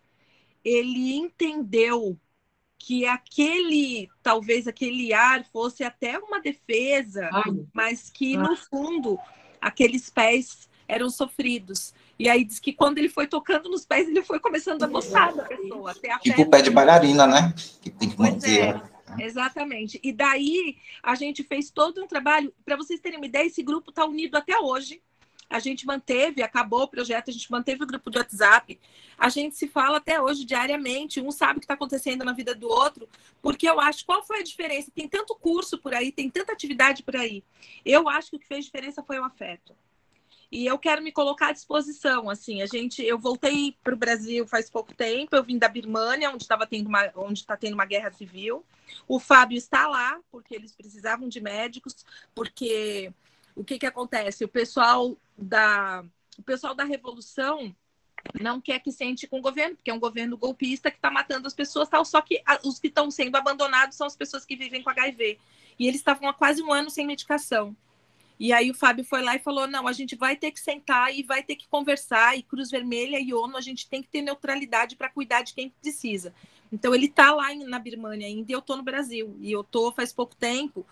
ele 0.64 1.14
entendeu 1.14 2.18
que 2.78 3.06
aquele, 3.06 4.10
talvez 4.22 4.66
aquele 4.66 5.12
ar 5.12 5.44
fosse 5.44 5.82
até 5.82 6.18
uma 6.18 6.40
defesa, 6.40 7.28
Ai. 7.32 7.66
mas 7.72 8.10
que 8.10 8.36
no 8.36 8.56
fundo 8.56 9.18
aqueles 9.60 10.10
pés 10.10 10.68
eram 10.86 11.08
sofridos. 11.08 11.94
E 12.18 12.28
aí 12.28 12.44
diz 12.44 12.60
que 12.60 12.72
quando 12.72 12.98
ele 12.98 13.08
foi 13.08 13.26
tocando 13.26 13.68
nos 13.68 13.84
pés, 13.84 14.08
ele 14.08 14.22
foi 14.22 14.38
começando 14.38 14.82
a 14.82 14.86
gostar 14.86 15.32
da 15.32 15.44
pessoa. 15.44 15.90
Até 15.90 16.12
a 16.12 16.18
tipo 16.18 16.42
o 16.42 16.50
pé 16.50 16.62
de 16.62 16.70
bailarina, 16.70 17.26
né? 17.26 17.54
Que 17.82 17.90
tem 17.90 18.10
que 18.10 18.18
manter. 18.18 18.60
É. 18.60 18.72
Né? 18.74 18.82
Exatamente. 19.20 20.00
E 20.02 20.12
daí 20.12 20.76
a 21.02 21.14
gente 21.14 21.42
fez 21.42 21.70
todo 21.70 22.02
um 22.02 22.06
trabalho. 22.06 22.52
Para 22.64 22.76
vocês 22.76 23.00
terem 23.00 23.18
uma 23.18 23.26
ideia, 23.26 23.46
esse 23.46 23.62
grupo 23.62 23.90
está 23.90 24.04
unido 24.04 24.36
até 24.36 24.58
hoje. 24.58 25.02
A 25.48 25.58
gente 25.58 25.86
manteve, 25.86 26.42
acabou 26.42 26.82
o 26.82 26.88
projeto, 26.88 27.30
a 27.30 27.32
gente 27.32 27.50
manteve 27.50 27.84
o 27.84 27.86
grupo 27.86 28.10
de 28.10 28.18
WhatsApp. 28.18 28.80
A 29.18 29.28
gente 29.28 29.56
se 29.56 29.68
fala 29.68 29.98
até 29.98 30.20
hoje 30.20 30.44
diariamente. 30.44 31.20
Um 31.20 31.30
sabe 31.30 31.58
o 31.58 31.60
que 31.60 31.64
está 31.64 31.74
acontecendo 31.74 32.24
na 32.24 32.32
vida 32.32 32.54
do 32.54 32.68
outro, 32.68 33.08
porque 33.40 33.68
eu 33.68 33.80
acho 33.80 34.04
qual 34.04 34.24
foi 34.24 34.40
a 34.40 34.44
diferença. 34.44 34.90
Tem 34.94 35.08
tanto 35.08 35.34
curso 35.34 35.78
por 35.78 35.94
aí, 35.94 36.10
tem 36.10 36.28
tanta 36.28 36.52
atividade 36.52 37.02
por 37.02 37.16
aí. 37.16 37.44
Eu 37.84 38.08
acho 38.08 38.30
que 38.30 38.36
o 38.36 38.40
que 38.40 38.46
fez 38.46 38.64
diferença 38.64 39.02
foi 39.02 39.18
o 39.18 39.24
afeto. 39.24 39.74
E 40.54 40.66
eu 40.66 40.78
quero 40.78 41.02
me 41.02 41.10
colocar 41.10 41.48
à 41.48 41.52
disposição, 41.52 42.30
assim, 42.30 42.62
a 42.62 42.66
gente, 42.66 43.02
eu 43.02 43.18
voltei 43.18 43.76
para 43.82 43.92
o 43.92 43.96
Brasil 43.96 44.46
faz 44.46 44.70
pouco 44.70 44.94
tempo, 44.94 45.34
eu 45.34 45.42
vim 45.42 45.58
da 45.58 45.68
Birmânia, 45.68 46.30
onde 46.30 46.44
estava 46.44 46.64
tendo 46.64 46.86
uma, 46.86 47.10
onde 47.16 47.40
está 47.40 47.56
tendo 47.56 47.74
uma 47.74 47.84
guerra 47.84 48.12
civil. 48.12 48.64
O 49.08 49.18
Fábio 49.18 49.58
está 49.58 49.88
lá 49.88 50.20
porque 50.30 50.54
eles 50.54 50.72
precisavam 50.72 51.28
de 51.28 51.40
médicos, 51.40 52.04
porque 52.36 53.12
o 53.54 53.64
que 53.64 53.78
que 53.78 53.86
acontece? 53.86 54.44
O 54.44 54.48
pessoal 54.48 55.16
da, 55.36 56.04
o 56.38 56.42
pessoal 56.42 56.74
da 56.74 56.84
revolução 56.84 57.74
não 58.40 58.60
quer 58.60 58.78
que 58.80 58.90
sente 58.90 59.26
com 59.26 59.38
o 59.38 59.42
governo, 59.42 59.76
porque 59.76 59.90
é 59.90 59.94
um 59.94 60.00
governo 60.00 60.36
golpista 60.36 60.90
que 60.90 60.96
está 60.96 61.10
matando 61.10 61.46
as 61.46 61.54
pessoas, 61.54 61.88
tal. 61.88 62.04
Só 62.04 62.20
que 62.20 62.42
os 62.64 62.78
que 62.78 62.88
estão 62.88 63.10
sendo 63.10 63.36
abandonados 63.36 63.96
são 63.96 64.06
as 64.06 64.16
pessoas 64.16 64.44
que 64.44 64.56
vivem 64.56 64.82
com 64.82 64.90
HIV. 64.90 65.38
E 65.78 65.86
eles 65.86 66.00
estavam 66.00 66.28
há 66.28 66.34
quase 66.34 66.62
um 66.62 66.72
ano 66.72 66.90
sem 66.90 67.06
medicação. 67.06 67.76
E 68.38 68.52
aí 68.52 68.70
o 68.70 68.74
Fábio 68.74 69.04
foi 69.04 69.22
lá 69.22 69.36
e 69.36 69.40
falou: 69.40 69.66
não, 69.66 69.86
a 69.86 69.92
gente 69.92 70.16
vai 70.16 70.36
ter 70.36 70.50
que 70.50 70.60
sentar 70.60 71.14
e 71.14 71.22
vai 71.22 71.42
ter 71.42 71.56
que 71.56 71.68
conversar, 71.68 72.36
e 72.36 72.42
Cruz 72.42 72.70
Vermelha 72.70 73.20
e 73.20 73.32
ONU, 73.32 73.56
a 73.56 73.60
gente 73.60 73.88
tem 73.88 74.02
que 74.02 74.08
ter 74.08 74.22
neutralidade 74.22 74.96
para 74.96 75.08
cuidar 75.08 75.42
de 75.42 75.54
quem 75.54 75.70
precisa. 75.70 76.34
Então 76.74 76.94
ele 76.94 77.06
está 77.06 77.32
lá 77.32 77.54
na 77.54 77.78
Birmania 77.78 78.26
ainda 78.26 78.50
e 78.50 78.54
eu 78.54 78.58
estou 78.58 78.76
no 78.76 78.82
Brasil. 78.82 79.36
E 79.40 79.52
eu 79.52 79.60
estou 79.60 79.92
faz 79.92 80.12
pouco 80.12 80.34
tempo. 80.34 80.84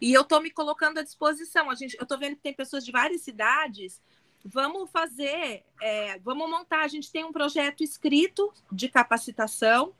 E 0.00 0.12
eu 0.12 0.22
estou 0.22 0.40
me 0.40 0.50
colocando 0.50 0.98
à 0.98 1.02
disposição. 1.02 1.70
A 1.70 1.74
gente, 1.74 1.96
eu 1.98 2.02
estou 2.02 2.18
vendo 2.18 2.36
que 2.36 2.42
tem 2.42 2.54
pessoas 2.54 2.84
de 2.84 2.90
várias 2.90 3.20
cidades. 3.20 4.00
Vamos 4.44 4.90
fazer, 4.90 5.64
é, 5.82 6.18
vamos 6.20 6.48
montar. 6.48 6.80
A 6.80 6.88
gente 6.88 7.12
tem 7.12 7.24
um 7.24 7.32
projeto 7.32 7.84
escrito 7.84 8.52
de 8.72 8.88
capacitação 8.88 9.94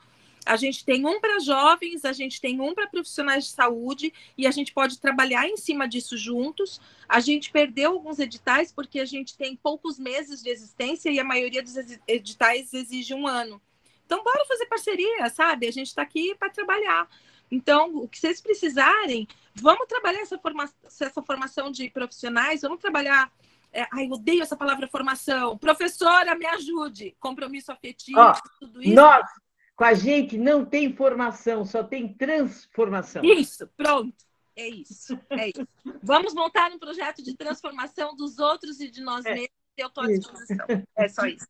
a 0.49 0.57
gente 0.57 0.83
tem 0.83 1.05
um 1.07 1.21
para 1.21 1.39
jovens, 1.41 2.07
a 2.07 2.13
gente 2.13 2.41
tem 2.41 2.59
um 2.59 2.75
para 2.75 2.87
profissionais 2.87 3.45
de 3.45 3.51
saúde 3.51 4.13
e 4.37 4.47
a 4.47 4.51
gente 4.51 4.73
pode 4.73 4.99
trabalhar 4.99 5.47
em 5.47 5.59
cima 5.59 5.87
disso 5.87 6.17
juntos. 6.17 6.81
A 7.07 7.21
gente 7.21 7.51
perdeu 7.51 7.93
alguns 7.93 8.19
editais 8.19 8.73
porque 8.73 8.99
a 8.99 9.05
gente 9.05 9.37
tem 9.37 9.55
poucos 9.55 9.99
meses 9.99 10.43
de 10.43 10.49
existência 10.49 11.11
e 11.11 11.21
a 11.21 11.25
maioria 11.25 11.63
dos 11.63 11.77
editais 12.07 12.73
exige 12.73 13.13
um 13.13 13.27
ano. 13.27 13.61
Então, 14.09 14.25
bora 14.25 14.43
fazer 14.47 14.65
parceria, 14.65 15.29
sabe? 15.29 15.69
A 15.69 15.71
gente 15.71 15.89
está 15.89 16.01
aqui 16.01 16.35
para 16.35 16.49
trabalhar. 16.49 17.07
Então, 17.51 17.95
o 17.95 18.09
que 18.09 18.19
vocês 18.19 18.41
precisarem, 18.41 19.29
vamos 19.55 19.87
trabalhar 19.87 20.23
essa, 20.23 20.39
forma 20.39 20.65
essa 20.83 21.23
formação 21.23 21.71
de 21.71 21.91
profissionais, 21.91 22.63
vamos 22.63 22.79
trabalhar. 22.79 23.31
É, 23.71 23.87
ai, 23.93 24.07
eu 24.07 24.13
odeio 24.13 24.43
essa 24.43 24.57
palavra 24.57 24.89
formação. 24.89 25.59
Professora, 25.59 26.35
me 26.35 26.47
ajude. 26.47 27.15
Compromisso 27.21 27.71
afetivo, 27.71 28.19
oh, 28.19 28.33
tudo 28.59 28.83
isso. 28.83 28.95
Nós, 28.95 29.29
com 29.77 29.85
a 29.85 29.93
gente 29.93 30.39
não 30.39 30.65
tem 30.65 30.91
formação, 30.97 31.67
só 31.67 31.85
tem 31.85 32.11
transformação. 32.11 33.23
Isso, 33.23 33.69
pronto. 33.77 34.17
É 34.57 34.69
isso, 34.69 35.21
é 35.29 35.49
isso. 35.51 35.69
Vamos 36.03 36.33
montar 36.33 36.73
um 36.73 36.79
projeto 36.79 37.23
de 37.23 37.37
transformação 37.37 38.17
dos 38.17 38.39
outros 38.39 38.81
e 38.81 38.91
de 38.91 39.03
nós 39.03 39.27
é. 39.27 39.35
mesmos. 39.35 39.59
Eu 39.77 39.89
estou 39.89 40.03
à 40.03 40.07
disposição. 40.07 40.67
É 40.97 41.09
só 41.09 41.27
isso. 41.27 41.47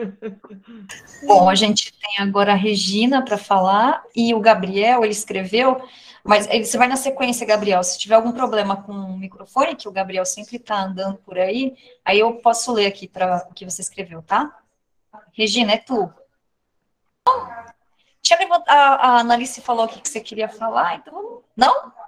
Bom, 1.26 1.48
a 1.48 1.54
gente 1.54 1.92
tem 1.92 2.18
agora 2.18 2.52
a 2.52 2.56
Regina 2.56 3.24
para 3.24 3.38
falar 3.38 4.02
e 4.14 4.34
o 4.34 4.40
Gabriel, 4.40 5.04
ele 5.04 5.12
escreveu, 5.12 5.80
mas 6.24 6.46
você 6.46 6.76
vai 6.76 6.88
na 6.88 6.96
sequência, 6.96 7.46
Gabriel. 7.46 7.82
Se 7.82 7.98
tiver 7.98 8.14
algum 8.14 8.32
problema 8.32 8.82
com 8.82 8.92
o 8.92 9.18
microfone, 9.18 9.76
que 9.76 9.88
o 9.88 9.92
Gabriel 9.92 10.24
sempre 10.24 10.56
está 10.56 10.82
andando 10.82 11.18
por 11.18 11.38
aí, 11.38 11.76
aí 12.04 12.18
eu 12.18 12.34
posso 12.36 12.72
ler 12.72 12.86
aqui 12.86 13.08
para 13.08 13.46
o 13.50 13.54
que 13.54 13.64
você 13.64 13.82
escreveu, 13.82 14.22
tá? 14.22 14.58
Regina, 15.32 15.72
é 15.72 15.78
tu. 15.78 16.12
Tinha 18.22 18.38
a, 18.66 18.74
a 18.74 19.20
Analice 19.20 19.60
falou 19.60 19.86
o 19.86 19.88
que 19.88 20.08
você 20.08 20.20
queria 20.20 20.48
falar, 20.48 20.96
então 20.96 21.12
vamos... 21.12 21.42
Não? 21.56 21.92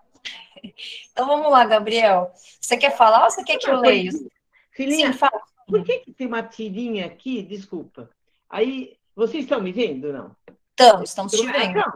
Então 1.11 1.27
vamos 1.27 1.51
lá, 1.51 1.65
Gabriel. 1.65 2.31
Você 2.61 2.77
quer 2.77 2.97
falar 2.97 3.25
ou 3.25 3.31
você 3.31 3.43
quer 3.43 3.59
que 3.59 3.69
eu 3.69 3.81
leia? 3.81 4.13
Filhinha, 4.71 5.13
Sim, 5.13 5.19
fala. 5.19 5.43
Por 5.67 5.85
que, 5.85 6.01
que 6.01 6.13
tem 6.13 6.27
uma 6.27 6.43
tirinha 6.43 7.07
aqui? 7.07 7.43
Desculpa. 7.43 8.11
Aí, 8.49 8.97
vocês 9.15 9.45
estão 9.45 9.61
me 9.61 9.73
vendo, 9.73 10.13
não? 10.13 10.37
Estamos, 10.71 11.09
estamos 11.09 11.33
te 11.33 11.47
vendo. 11.47 11.75
Não. 11.75 11.93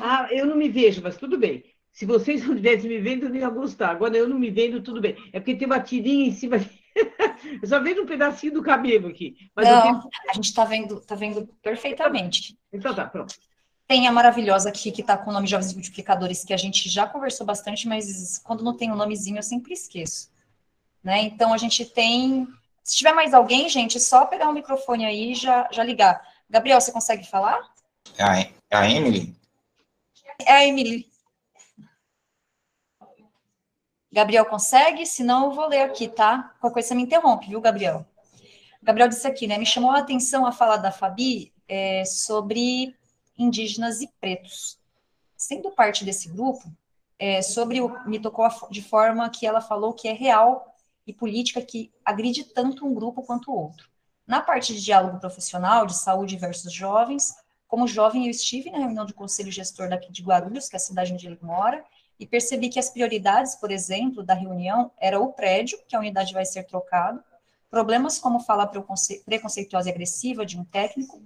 Ah, 0.00 0.28
eu 0.30 0.46
não 0.46 0.56
me 0.56 0.68
vejo, 0.68 1.02
mas 1.02 1.16
tudo 1.16 1.38
bem. 1.38 1.64
Se 1.92 2.06
vocês 2.06 2.46
não 2.46 2.54
estivessem 2.54 2.88
me 2.88 3.00
vendo, 3.00 3.24
eu 3.24 3.30
não 3.30 3.36
ia 3.36 3.48
gostar. 3.48 3.90
Agora 3.90 4.16
eu 4.16 4.28
não 4.28 4.38
me 4.38 4.50
vendo, 4.50 4.82
tudo 4.82 5.00
bem. 5.00 5.16
É 5.32 5.40
porque 5.40 5.56
tem 5.56 5.66
uma 5.66 5.80
tirinha 5.80 6.28
em 6.28 6.32
cima. 6.32 6.56
eu 7.60 7.68
só 7.68 7.80
vejo 7.80 8.02
um 8.02 8.06
pedacinho 8.06 8.54
do 8.54 8.62
cabelo 8.62 9.08
aqui. 9.08 9.36
não, 9.56 9.82
tenho... 9.82 10.10
a 10.28 10.32
gente 10.34 10.44
está 10.44 10.64
vendo, 10.64 11.00
tá 11.00 11.14
vendo 11.14 11.48
perfeitamente. 11.62 12.56
Então 12.72 12.94
tá, 12.94 13.06
pronto. 13.06 13.34
Tem 13.86 14.06
a 14.06 14.12
maravilhosa 14.12 14.68
aqui, 14.68 14.92
que 14.92 15.00
está 15.00 15.16
com 15.16 15.30
o 15.30 15.32
nome 15.32 15.46
Jovens 15.46 15.72
Multiplicadores, 15.72 16.44
que 16.44 16.52
a 16.52 16.58
gente 16.58 16.88
já 16.88 17.06
conversou 17.06 17.46
bastante, 17.46 17.88
mas 17.88 18.38
quando 18.38 18.62
não 18.62 18.76
tem 18.76 18.90
o 18.90 18.94
um 18.94 18.96
nomezinho 18.96 19.38
eu 19.38 19.42
sempre 19.42 19.72
esqueço. 19.72 20.30
Né? 21.02 21.22
Então, 21.22 21.54
a 21.54 21.56
gente 21.56 21.84
tem... 21.86 22.46
Se 22.88 22.96
tiver 22.96 23.12
mais 23.12 23.34
alguém, 23.34 23.68
gente, 23.68 23.98
é 23.98 24.00
só 24.00 24.24
pegar 24.24 24.48
o 24.48 24.52
microfone 24.54 25.04
aí 25.04 25.32
e 25.32 25.34
já, 25.34 25.68
já 25.70 25.84
ligar. 25.84 26.26
Gabriel, 26.48 26.80
você 26.80 26.90
consegue 26.90 27.28
falar? 27.28 27.70
É 28.16 28.22
a, 28.22 28.40
é 28.40 28.50
a 28.70 28.90
Emily? 28.90 29.36
É 30.40 30.52
a 30.52 30.66
Emily. 30.66 31.06
Gabriel 34.10 34.46
consegue? 34.46 35.04
Se 35.04 35.22
não, 35.22 35.50
eu 35.50 35.52
vou 35.52 35.68
ler 35.68 35.82
aqui, 35.82 36.08
tá? 36.08 36.54
Qualquer 36.58 36.72
coisa 36.72 36.88
você 36.88 36.94
me 36.94 37.02
interrompe, 37.02 37.48
viu, 37.48 37.60
Gabriel? 37.60 38.06
Gabriel 38.82 39.10
disse 39.10 39.26
aqui, 39.26 39.46
né? 39.46 39.58
Me 39.58 39.66
chamou 39.66 39.90
a 39.90 39.98
atenção 39.98 40.46
a 40.46 40.50
fala 40.50 40.78
da 40.78 40.90
Fabi 40.90 41.52
é, 41.68 42.06
sobre 42.06 42.96
indígenas 43.36 44.00
e 44.00 44.08
pretos. 44.18 44.78
Sendo 45.36 45.70
parte 45.72 46.06
desse 46.06 46.30
grupo, 46.30 46.64
é, 47.18 47.42
sobre 47.42 47.82
o, 47.82 48.08
me 48.08 48.18
tocou 48.18 48.48
de 48.70 48.80
forma 48.80 49.28
que 49.28 49.46
ela 49.46 49.60
falou 49.60 49.92
que 49.92 50.08
é 50.08 50.12
real 50.14 50.67
e 51.08 51.12
política 51.14 51.62
que 51.62 51.90
agride 52.04 52.44
tanto 52.44 52.86
um 52.86 52.92
grupo 52.92 53.22
quanto 53.22 53.50
o 53.50 53.56
outro. 53.56 53.88
Na 54.26 54.42
parte 54.42 54.74
de 54.74 54.84
diálogo 54.84 55.18
profissional, 55.18 55.86
de 55.86 55.96
saúde 55.96 56.36
versus 56.36 56.70
jovens, 56.70 57.34
como 57.66 57.88
jovem 57.88 58.26
eu 58.26 58.30
estive 58.30 58.70
na 58.70 58.76
reunião 58.76 59.06
do 59.06 59.14
conselho 59.14 59.50
gestor 59.50 59.88
daqui 59.88 60.12
de 60.12 60.22
Guarulhos, 60.22 60.68
que 60.68 60.76
é 60.76 60.78
a 60.78 60.80
cidade 60.80 61.14
onde 61.14 61.26
ele 61.26 61.38
mora, 61.40 61.82
e 62.20 62.26
percebi 62.26 62.68
que 62.68 62.78
as 62.78 62.90
prioridades, 62.90 63.54
por 63.56 63.70
exemplo, 63.70 64.22
da 64.22 64.34
reunião 64.34 64.90
era 64.98 65.18
o 65.18 65.32
prédio, 65.32 65.78
que 65.88 65.96
a 65.96 65.98
unidade 65.98 66.34
vai 66.34 66.44
ser 66.44 66.64
trocado, 66.64 67.24
problemas 67.70 68.18
como 68.18 68.40
fala 68.40 68.66
preconceituosa 68.66 69.88
e 69.88 69.92
agressiva 69.92 70.44
de 70.44 70.58
um 70.58 70.64
técnico, 70.64 71.22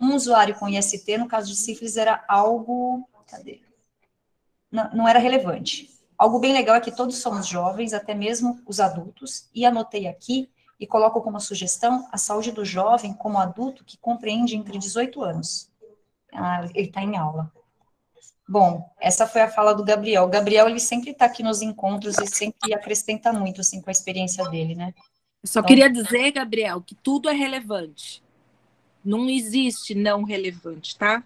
um 0.00 0.14
usuário 0.14 0.54
com 0.54 0.68
IST, 0.68 1.18
no 1.18 1.26
caso 1.26 1.48
de 1.48 1.56
sífilis, 1.56 1.96
era 1.96 2.24
algo. 2.28 3.08
Cadê? 3.26 3.62
Não, 4.70 4.90
não 4.94 5.08
era 5.08 5.18
relevante. 5.18 5.97
Algo 6.18 6.40
bem 6.40 6.52
legal 6.52 6.74
é 6.74 6.80
que 6.80 6.90
todos 6.90 7.18
somos 7.18 7.46
jovens, 7.46 7.92
até 7.92 8.12
mesmo 8.12 8.60
os 8.66 8.80
adultos, 8.80 9.48
e 9.54 9.64
anotei 9.64 10.08
aqui 10.08 10.50
e 10.78 10.86
coloco 10.86 11.22
como 11.22 11.40
sugestão 11.40 12.08
a 12.10 12.18
saúde 12.18 12.50
do 12.50 12.64
jovem 12.64 13.12
como 13.12 13.38
adulto 13.38 13.84
que 13.84 13.96
compreende 13.96 14.56
entre 14.56 14.78
18 14.78 15.22
anos. 15.22 15.70
Ah, 16.32 16.66
ele 16.74 16.88
está 16.88 17.02
em 17.02 17.16
aula. 17.16 17.52
Bom, 18.48 18.90
essa 18.98 19.26
foi 19.26 19.42
a 19.42 19.50
fala 19.50 19.74
do 19.74 19.84
Gabriel. 19.84 20.24
O 20.24 20.28
Gabriel, 20.28 20.68
ele 20.68 20.80
sempre 20.80 21.10
está 21.10 21.26
aqui 21.26 21.42
nos 21.42 21.60
encontros 21.60 22.16
e 22.18 22.26
sempre 22.26 22.72
acrescenta 22.72 23.32
muito, 23.32 23.60
assim, 23.60 23.80
com 23.80 23.90
a 23.90 23.92
experiência 23.92 24.42
dele, 24.48 24.74
né? 24.74 24.94
Eu 25.42 25.48
só 25.48 25.60
então... 25.60 25.68
queria 25.68 25.90
dizer, 25.90 26.32
Gabriel, 26.32 26.80
que 26.80 26.94
tudo 26.94 27.28
é 27.28 27.34
relevante. 27.34 28.22
Não 29.04 29.28
existe 29.28 29.94
não 29.94 30.24
relevante, 30.24 30.96
tá? 30.96 31.22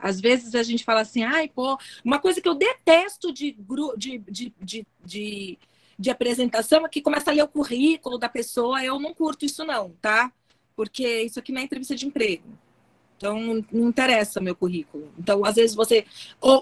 Às 0.00 0.20
vezes 0.20 0.54
a 0.54 0.62
gente 0.62 0.84
fala 0.84 1.00
assim, 1.00 1.22
ai, 1.22 1.48
pô, 1.48 1.78
uma 2.04 2.18
coisa 2.18 2.40
que 2.40 2.48
eu 2.48 2.54
detesto 2.54 3.32
de, 3.32 3.56
de, 3.96 4.18
de, 4.18 4.54
de, 5.04 5.58
de, 5.98 6.10
apresentação 6.10 6.84
é 6.84 6.88
que 6.88 7.02
começa 7.02 7.30
a 7.30 7.34
ler 7.34 7.42
o 7.42 7.48
currículo 7.48 8.18
da 8.18 8.28
pessoa, 8.28 8.84
eu 8.84 8.98
não 8.98 9.14
curto 9.14 9.44
isso 9.44 9.64
não, 9.64 9.90
tá? 10.00 10.32
Porque 10.74 11.22
isso 11.22 11.38
aqui 11.38 11.52
não 11.52 11.60
é 11.60 11.64
entrevista 11.64 11.94
de 11.94 12.06
emprego. 12.06 12.58
Então, 13.16 13.64
não 13.70 13.88
interessa 13.88 14.40
meu 14.40 14.56
currículo. 14.56 15.12
Então, 15.18 15.44
às 15.44 15.56
vezes 15.56 15.76
você 15.76 16.06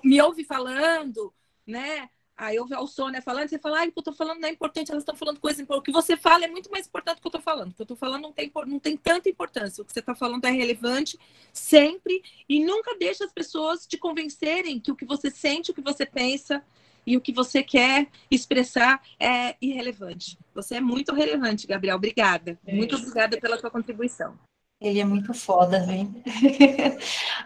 me 0.03 0.21
ouve 0.21 0.43
falando, 0.43 1.33
né? 1.65 2.11
Aí 2.39 2.55
eu 2.55 2.65
vejo 2.65 2.81
a 2.81 2.87
Sônia 2.87 3.21
falando, 3.21 3.49
você 3.49 3.59
fala, 3.59 3.83
ah, 3.83 3.89
o 3.89 3.91
que 3.91 3.99
eu 3.99 4.03
tô 4.05 4.13
falando 4.13 4.39
não 4.39 4.49
é 4.49 4.53
importante, 4.53 4.93
elas 4.93 5.03
estão 5.03 5.17
falando 5.17 5.41
coisa 5.41 5.61
importante. 5.61 5.81
O 5.81 5.85
que 5.85 5.93
você 5.93 6.17
fala 6.17 6.45
é 6.45 6.49
muito 6.49 6.71
mais 6.71 6.87
importante 6.87 7.17
do 7.17 7.23
que 7.23 7.27
eu 7.27 7.33
tô 7.33 7.41
falando. 7.41 7.73
O 7.73 7.75
que 7.75 7.83
eu 7.83 7.87
tô 7.87 7.97
falando 7.97 8.23
não 8.23 8.33
tem, 8.33 8.53
não 8.65 8.79
tem 8.79 8.97
tanta 8.97 9.29
importância. 9.29 9.83
O 9.83 9.85
que 9.85 9.93
você 9.93 9.99
está 9.99 10.15
falando 10.15 10.45
é 10.45 10.51
relevante 10.51 11.19
sempre 11.53 12.23
e 12.49 12.65
nunca 12.65 12.97
deixa 12.97 13.25
as 13.25 13.33
pessoas 13.33 13.89
te 13.89 13.99
convencerem 13.99 14.79
que 14.79 14.93
o 14.93 14.95
que 14.95 15.05
você 15.05 15.33
sente, 15.33 15.73
o 15.73 15.75
que 15.75 15.81
você 15.81 16.07
pensa 16.07 16.63
e 17.05 17.17
o 17.17 17.21
que 17.21 17.33
você 17.33 17.61
quer 17.61 18.07
expressar 18.31 19.03
é 19.19 19.57
irrelevante. 19.61 20.39
Você 20.55 20.77
é 20.77 20.81
muito 20.81 21.13
relevante, 21.13 21.67
Gabriel. 21.67 21.97
Obrigada. 21.97 22.57
É 22.65 22.73
muito 22.73 22.95
obrigada 22.95 23.37
pela 23.41 23.59
sua 23.59 23.71
contribuição. 23.71 24.39
Ele 24.81 25.01
é 25.01 25.05
muito 25.05 25.35
foda, 25.35 25.79
hein? 25.79 26.23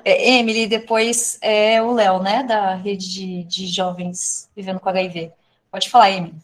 É, 0.05 0.31
Emily, 0.33 0.67
depois 0.67 1.39
é 1.41 1.81
o 1.81 1.93
Léo, 1.93 2.21
né, 2.21 2.43
da 2.43 2.75
rede 2.75 3.09
de, 3.09 3.45
de 3.45 3.67
jovens 3.69 4.51
vivendo 4.55 4.81
com 4.81 4.89
HIV. 4.89 5.33
Pode 5.71 5.89
falar, 5.89 6.11
Emily. 6.11 6.35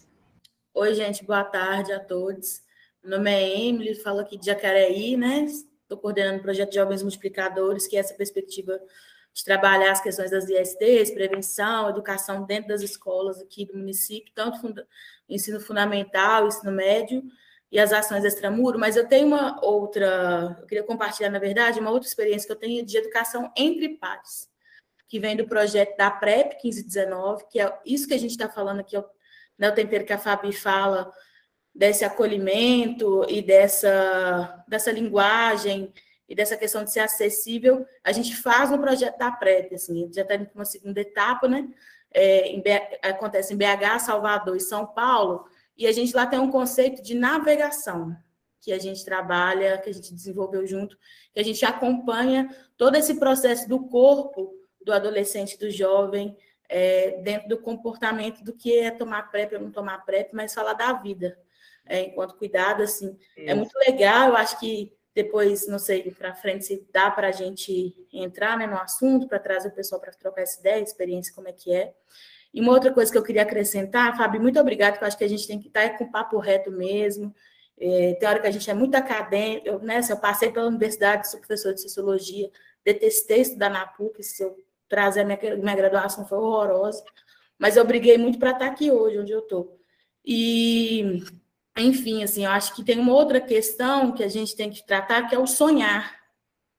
Oi, 0.73 0.95
gente, 0.95 1.25
boa 1.25 1.43
tarde 1.43 1.93
a 1.93 1.99
todos. 1.99 2.63
Meu 3.03 3.19
nome 3.19 3.33
é 3.33 3.67
Emily, 3.67 3.97
falo 3.97 4.21
aqui 4.21 4.39
de 4.39 4.47
Jacareí, 4.47 5.17
né? 5.17 5.41
Estou 5.43 5.99
coordenando 5.99 6.39
o 6.39 6.43
projeto 6.43 6.73
Jovens 6.73 7.03
Multiplicadores, 7.03 7.89
que 7.89 7.97
é 7.97 8.01
essa 8.01 8.15
perspectiva 8.15 8.81
de 9.35 9.45
trabalhar 9.45 9.91
as 9.91 10.01
questões 10.01 10.31
das 10.31 10.49
ISTs, 10.49 11.11
prevenção, 11.11 11.91
educação 11.91 12.45
dentro 12.45 12.69
das 12.69 12.83
escolas 12.83 13.41
aqui 13.41 13.67
do 13.67 13.77
município, 13.77 14.33
tanto 14.33 14.73
ensino 15.29 15.59
fundamental, 15.59 16.47
ensino 16.47 16.71
médio 16.71 17.25
e 17.71 17.79
as 17.79 17.93
ações 17.93 18.25
extramuro, 18.25 18.79
mas 18.79 18.97
eu 18.97 19.07
tenho 19.07 19.27
uma 19.27 19.63
outra, 19.65 20.57
eu 20.61 20.67
queria 20.67 20.85
compartilhar, 20.85 21.31
na 21.31 21.39
verdade, 21.39 21.81
uma 21.81 21.91
outra 21.91 22.09
experiência 22.09 22.47
que 22.47 22.53
eu 22.53 22.59
tenho 22.59 22.85
de 22.85 22.97
educação 22.97 23.53
entre 23.57 23.97
pares, 23.97 24.49
que 25.07 25.21
vem 25.21 25.37
do 25.37 25.47
projeto 25.47 25.97
da 25.97 26.11
PrEP 26.11 26.55
1519, 26.65 27.45
que 27.51 27.61
é 27.61 27.79
isso 27.85 28.09
que 28.09 28.15
a 28.15 28.19
gente 28.19 28.31
está 28.31 28.49
falando 28.49 28.81
aqui, 28.81 28.97
é 28.97 29.05
né, 29.59 29.69
o 29.69 29.75
tempero 29.75 30.05
que 30.05 30.13
a 30.13 30.19
Fabi 30.19 30.53
fala, 30.53 31.13
desse 31.75 32.05
acolhimento 32.05 33.25
e 33.29 33.43
dessa, 33.43 34.65
dessa 34.67 34.91
linguagem 34.91 35.93
e 36.29 36.35
dessa 36.35 36.57
questão 36.57 36.83
de 36.83 36.93
ser 36.93 37.01
acessível, 37.01 37.87
a 38.03 38.13
gente 38.13 38.35
faz 38.37 38.71
no 38.71 38.79
projeto 38.79 39.19
da 39.19 39.31
PrEP, 39.31 39.75
assim, 39.75 40.11
já 40.13 40.23
está 40.23 40.35
indo 40.35 40.47
para 40.47 40.59
uma 40.59 40.65
segunda 40.65 41.01
etapa, 41.01 41.47
né? 41.47 41.69
É, 42.11 42.49
em, 42.49 42.63
acontece 43.03 43.53
em 43.53 43.57
BH, 43.57 44.01
Salvador 44.01 44.57
e 44.57 44.61
São 44.61 44.87
Paulo, 44.87 45.47
e 45.79 45.87
a 45.87 45.93
gente 45.93 46.15
lá 46.15 46.27
tem 46.27 46.41
um 46.41 46.51
conceito 46.51 47.01
de 47.01 47.15
navegação, 47.15 48.15
que 48.61 48.73
a 48.73 48.79
gente 48.79 49.05
trabalha, 49.05 49.79
que 49.79 49.89
a 49.89 49.95
gente 49.95 50.13
desenvolveu 50.13 50.67
junto, 50.67 50.99
que 51.33 51.39
a 51.39 51.45
gente 51.45 51.65
acompanha 51.65 52.55
todo 52.77 52.97
esse 52.97 53.15
processo 53.15 53.69
do 53.69 53.89
corpo 53.89 54.53
do 54.85 54.93
adolescente, 54.93 55.59
do 55.59 55.71
jovem, 55.71 56.37
é, 56.69 57.23
dentro 57.23 57.49
do 57.49 57.59
comportamento 57.59 58.43
do 58.43 58.53
que 58.53 58.79
é 58.79 58.91
tomar 58.91 59.31
PrEP 59.31 59.55
ou 59.55 59.61
não 59.61 59.71
tomar 59.71 60.05
PrEP, 60.05 60.35
mas 60.35 60.53
falar 60.53 60.75
da 60.75 60.93
vida, 60.95 61.39
é, 61.87 62.03
enquanto 62.03 62.37
cuidado, 62.37 62.83
assim. 62.83 63.17
É 63.37 63.55
muito 63.55 63.73
legal, 63.79 64.31
eu 64.31 64.37
acho 64.37 64.59
que 64.59 64.93
depois, 65.15 65.67
não 65.67 65.79
sei, 65.79 66.11
para 66.11 66.35
frente, 66.35 66.65
se 66.65 66.87
dá 66.93 67.11
para 67.11 67.29
a 67.29 67.33
gente 67.33 67.95
entrar 68.13 68.57
né, 68.57 68.67
no 68.67 68.77
assunto, 68.77 69.27
para 69.27 69.39
trazer 69.39 69.69
o 69.69 69.75
pessoal 69.75 70.01
para 70.01 70.13
trocar 70.13 70.43
essa 70.43 70.61
ideia, 70.61 70.83
experiência, 70.83 71.35
como 71.35 71.49
é 71.49 71.53
que 71.53 71.73
é. 71.73 71.95
E 72.53 72.61
uma 72.61 72.73
outra 72.73 72.93
coisa 72.93 73.11
que 73.11 73.19
eu 73.19 73.23
queria 73.23 73.43
acrescentar, 73.43 74.17
Fábio, 74.17 74.41
muito 74.41 74.59
obrigado, 74.59 74.93
porque 74.93 75.05
eu 75.05 75.09
acho 75.09 75.19
que 75.19 75.25
a 75.25 75.29
gente 75.29 75.47
tem 75.47 75.61
que 75.61 75.69
estar 75.69 75.99
com 75.99 76.11
papo 76.11 76.39
reto 76.39 76.71
mesmo. 76.71 77.35
É, 77.79 78.15
tem 78.15 78.29
hora 78.29 78.41
que 78.41 78.47
a 78.47 78.51
gente 78.51 78.69
é 78.69 78.75
muito 78.75 78.95
acadêmico, 78.97 79.69
eu, 79.69 79.79
né, 79.79 80.03
se 80.03 80.13
eu 80.13 80.17
passei 80.17 80.51
pela 80.51 80.67
universidade, 80.67 81.31
sou 81.31 81.39
professor 81.39 81.73
de 81.73 81.81
sociologia, 81.81 82.51
detestei 82.85 83.43
estudar 83.43 83.71
na 83.71 83.87
PUC, 83.87 84.23
se 84.23 84.43
eu 84.43 84.57
trazer 84.89 85.21
a 85.21 85.25
minha, 85.25 85.39
minha 85.57 85.77
graduação 85.77 86.27
foi 86.27 86.39
horrorosa, 86.39 87.05
mas 87.57 87.77
eu 87.77 87.85
briguei 87.85 88.19
muito 88.19 88.39
para 88.39 88.51
estar 88.51 88.67
aqui 88.67 88.91
hoje, 88.91 89.19
onde 89.19 89.33
eu 89.33 89.41
estou. 89.41 89.79
E 90.25 91.23
enfim, 91.77 92.25
assim, 92.25 92.45
eu 92.45 92.51
acho 92.51 92.75
que 92.75 92.85
tem 92.85 92.99
uma 92.99 93.15
outra 93.15 93.41
questão 93.41 94.13
que 94.13 94.25
a 94.25 94.29
gente 94.29 94.57
tem 94.57 94.69
que 94.69 94.85
tratar, 94.85 95.29
que 95.29 95.35
é 95.35 95.39
o 95.39 95.47
sonhar. 95.47 96.19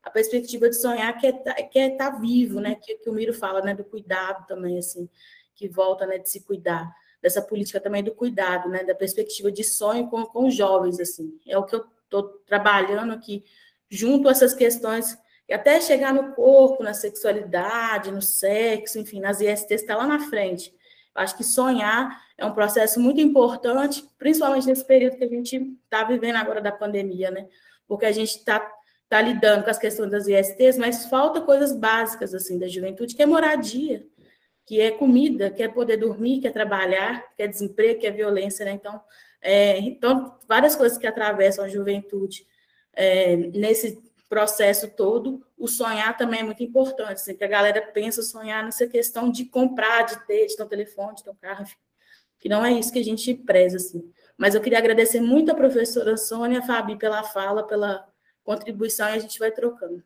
A 0.04 0.10
perspectiva 0.10 0.70
de 0.70 0.76
sonhar 0.76 1.18
que 1.18 1.28
é 1.28 1.32
tá, 1.32 1.54
que 1.54 1.80
é 1.80 1.88
estar 1.94 2.12
tá 2.12 2.20
vivo, 2.20 2.60
né? 2.60 2.76
Que, 2.76 2.96
que 2.96 3.10
o 3.10 3.14
Miro 3.14 3.34
fala, 3.34 3.62
né? 3.62 3.74
Do 3.74 3.84
cuidado 3.84 4.46
também, 4.48 4.78
assim, 4.78 5.10
que 5.60 5.68
volta, 5.68 6.08
né? 6.08 6.18
De 6.18 6.30
se 6.30 6.42
cuidar. 6.46 6.89
Dessa 7.22 7.42
política 7.42 7.82
também 7.82 8.01
do 8.01 8.16
cuidado, 8.16 8.70
né? 8.70 8.86
Da 8.86 8.96
perspectiva 8.96 9.51
de 9.51 9.63
sonho 9.63 10.08
com, 10.08 10.25
com 10.25 10.50
jovens, 10.50 11.00
assim. 11.01 11.38
É 11.46 11.58
o 11.58 11.66
que 11.66 11.75
eu 11.75 11.86
estou 12.06 12.24
trabalhando 12.46 13.12
aqui, 13.12 13.44
junto 13.89 14.30
a 14.30 14.32
essas 14.32 14.54
questões, 14.54 15.18
e 15.48 15.54
até 15.54 15.82
chegar 15.82 16.13
no 16.13 16.34
corpo, 16.34 16.82
na 16.82 16.94
sexualidade, 16.94 18.12
no 18.12 18.22
sexo, 18.22 19.00
enfim, 19.00 19.20
nas 19.20 19.42
ISTs, 19.42 19.82
está 19.82 19.98
lá 19.98 20.08
na 20.08 20.20
frente. 20.20 20.74
Eu 21.13 21.22
acho 21.22 21.36
que 21.36 21.44
sonhar 21.44 22.22
é 22.38 22.46
um 22.46 22.54
processo 22.54 23.00
muito 23.00 23.20
importante, 23.20 24.08
principalmente 24.18 24.68
nesse 24.68 24.86
período 24.86 25.18
que 25.18 25.24
a 25.25 25.30
gente 25.30 25.58
está 25.84 26.06
vivendo 26.06 26.38
agora 26.38 26.62
da 26.62 26.72
pandemia, 26.72 27.32
né? 27.32 27.48
Porque 27.86 28.06
a 28.06 28.12
gente 28.12 28.38
está 28.38 28.66
tá 29.10 29.20
lidando 29.22 29.64
com 29.64 29.70
as 29.70 29.79
questões 29.79 30.12
das 30.12 30.27
ISTs, 30.27 30.77
mas 30.77 31.07
falta 31.07 31.42
coisas 31.42 31.75
básicas 31.75 32.33
assim 32.33 32.57
da 32.57 32.68
juventude, 32.68 33.16
que 33.16 33.24
é 33.24 33.25
moradia, 33.25 34.05
que 34.70 34.79
é 34.79 34.92
comida, 34.92 35.50
que 35.50 35.64
é 35.64 35.68
poder 35.68 35.98
dormir, 35.98 36.42
que 36.42 36.48
é 36.48 36.51
trabalhar, 36.51 37.34
que 37.36 37.42
é 37.42 37.48
desemprego, 37.48 38.00
que 38.00 38.05
é 38.05 38.12
violência, 38.12 38.64
né? 38.64 38.74
Então, 38.74 39.01
é, 39.42 39.79
então 39.79 40.38
várias 40.48 40.75
coisas 40.75 40.96
que 40.96 41.08
atravessam 41.08 41.66
a 41.66 41.68
juventude 41.68 42.46
é, 42.94 43.36
nesse 43.36 44.00
processo 44.29 44.88
todo, 44.96 45.44
o 45.58 45.68
sonhar 45.68 46.16
também 46.16 46.42
é 46.42 46.44
muito 46.44 46.62
importante, 46.62 47.14
assim, 47.14 47.36
que 47.36 47.44
a 47.44 47.48
galera 47.48 47.82
pensa 47.82 48.22
sonhar 48.22 48.64
nessa 48.64 48.86
questão 48.86 49.32
de 49.32 49.46
comprar, 49.46 50.03
de 50.03 50.24
ter, 50.27 50.46
de 50.46 50.55
ter 50.55 50.62
um 50.62 50.68
telefone, 50.68 51.16
de 51.16 51.24
ter 51.24 51.32
um 51.32 51.36
carro, 51.36 51.64
enfim 51.64 51.75
que 52.40 52.48
não 52.48 52.66
é 52.66 52.72
isso 52.72 52.94
que 52.94 53.00
a 53.00 53.03
gente 53.03 53.34
preza, 53.34 53.75
assim. 53.75 54.10
Mas 54.38 54.55
eu 54.55 54.62
queria 54.62 54.77
agradecer 54.77 55.20
muito 55.20 55.51
a 55.51 55.55
professora 55.55 56.16
Sônia, 56.16 56.62
Fabi, 56.62 56.98
pela 56.98 57.22
fala, 57.22 57.68
pela 57.68 58.08
contribuição, 58.46 59.10
e 59.10 59.14
a 59.14 59.20
gente 59.20 59.38
vai 59.38 59.51
trocando. 59.51 60.01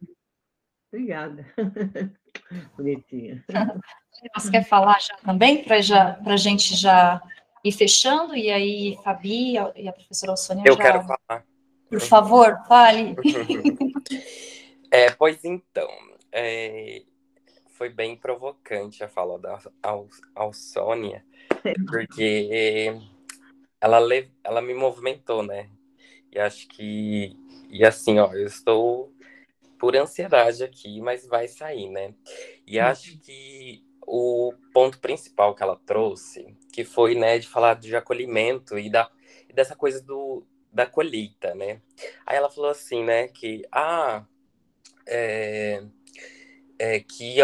Obrigada. 0.91 1.45
Bonitinha. 2.75 3.45
Você 4.35 4.51
quer 4.51 4.65
falar 4.65 4.99
já 5.01 5.15
também, 5.17 5.63
para 5.63 5.77
a 5.77 6.37
gente 6.37 6.75
já 6.75 7.21
ir 7.63 7.71
fechando, 7.71 8.35
e 8.35 8.51
aí 8.51 8.97
Fabi 9.03 9.53
e 9.75 9.87
a 9.87 9.93
professora 9.93 10.35
Sônia 10.35 10.63
Eu 10.65 10.75
já... 10.75 10.81
quero 10.81 11.03
falar. 11.03 11.45
Por 11.89 12.01
favor, 12.01 12.59
fale. 12.67 13.15
é, 14.91 15.11
pois 15.11 15.43
então, 15.45 15.87
é, 16.31 17.03
foi 17.69 17.89
bem 17.89 18.15
provocante 18.15 19.03
a 19.03 19.07
fala 19.07 19.37
da 19.37 19.59
Sônia, 20.51 21.23
porque 21.87 22.97
ela, 23.79 23.99
ela 24.43 24.61
me 24.61 24.73
movimentou, 24.73 25.43
né? 25.43 25.69
E 26.31 26.39
acho 26.39 26.67
que. 26.67 27.37
E 27.69 27.85
assim, 27.85 28.19
ó, 28.19 28.33
eu 28.33 28.47
estou 28.47 29.13
por 29.77 29.95
ansiedade 29.95 30.63
aqui, 30.63 31.01
mas 31.01 31.27
vai 31.27 31.47
sair, 31.47 31.89
né? 31.89 32.13
E 32.65 32.79
uhum. 32.79 32.85
acho 32.85 33.19
que 33.19 33.83
o 34.05 34.53
ponto 34.73 34.99
principal 34.99 35.55
que 35.55 35.63
ela 35.63 35.79
trouxe, 35.85 36.55
que 36.71 36.83
foi, 36.83 37.15
né, 37.15 37.39
de 37.39 37.47
falar 37.47 37.75
de 37.75 37.95
acolhimento 37.95 38.77
e, 38.77 38.89
da, 38.89 39.09
dessa 39.53 39.75
coisa 39.75 40.01
do, 40.01 40.45
da 40.71 40.85
colheita, 40.85 41.53
né? 41.53 41.81
Aí 42.25 42.35
ela 42.35 42.49
falou 42.49 42.69
assim, 42.69 43.03
né, 43.03 43.27
que, 43.27 43.63
ah, 43.71 44.25
é, 45.07 45.83
é, 46.79 46.99
que 46.99 47.37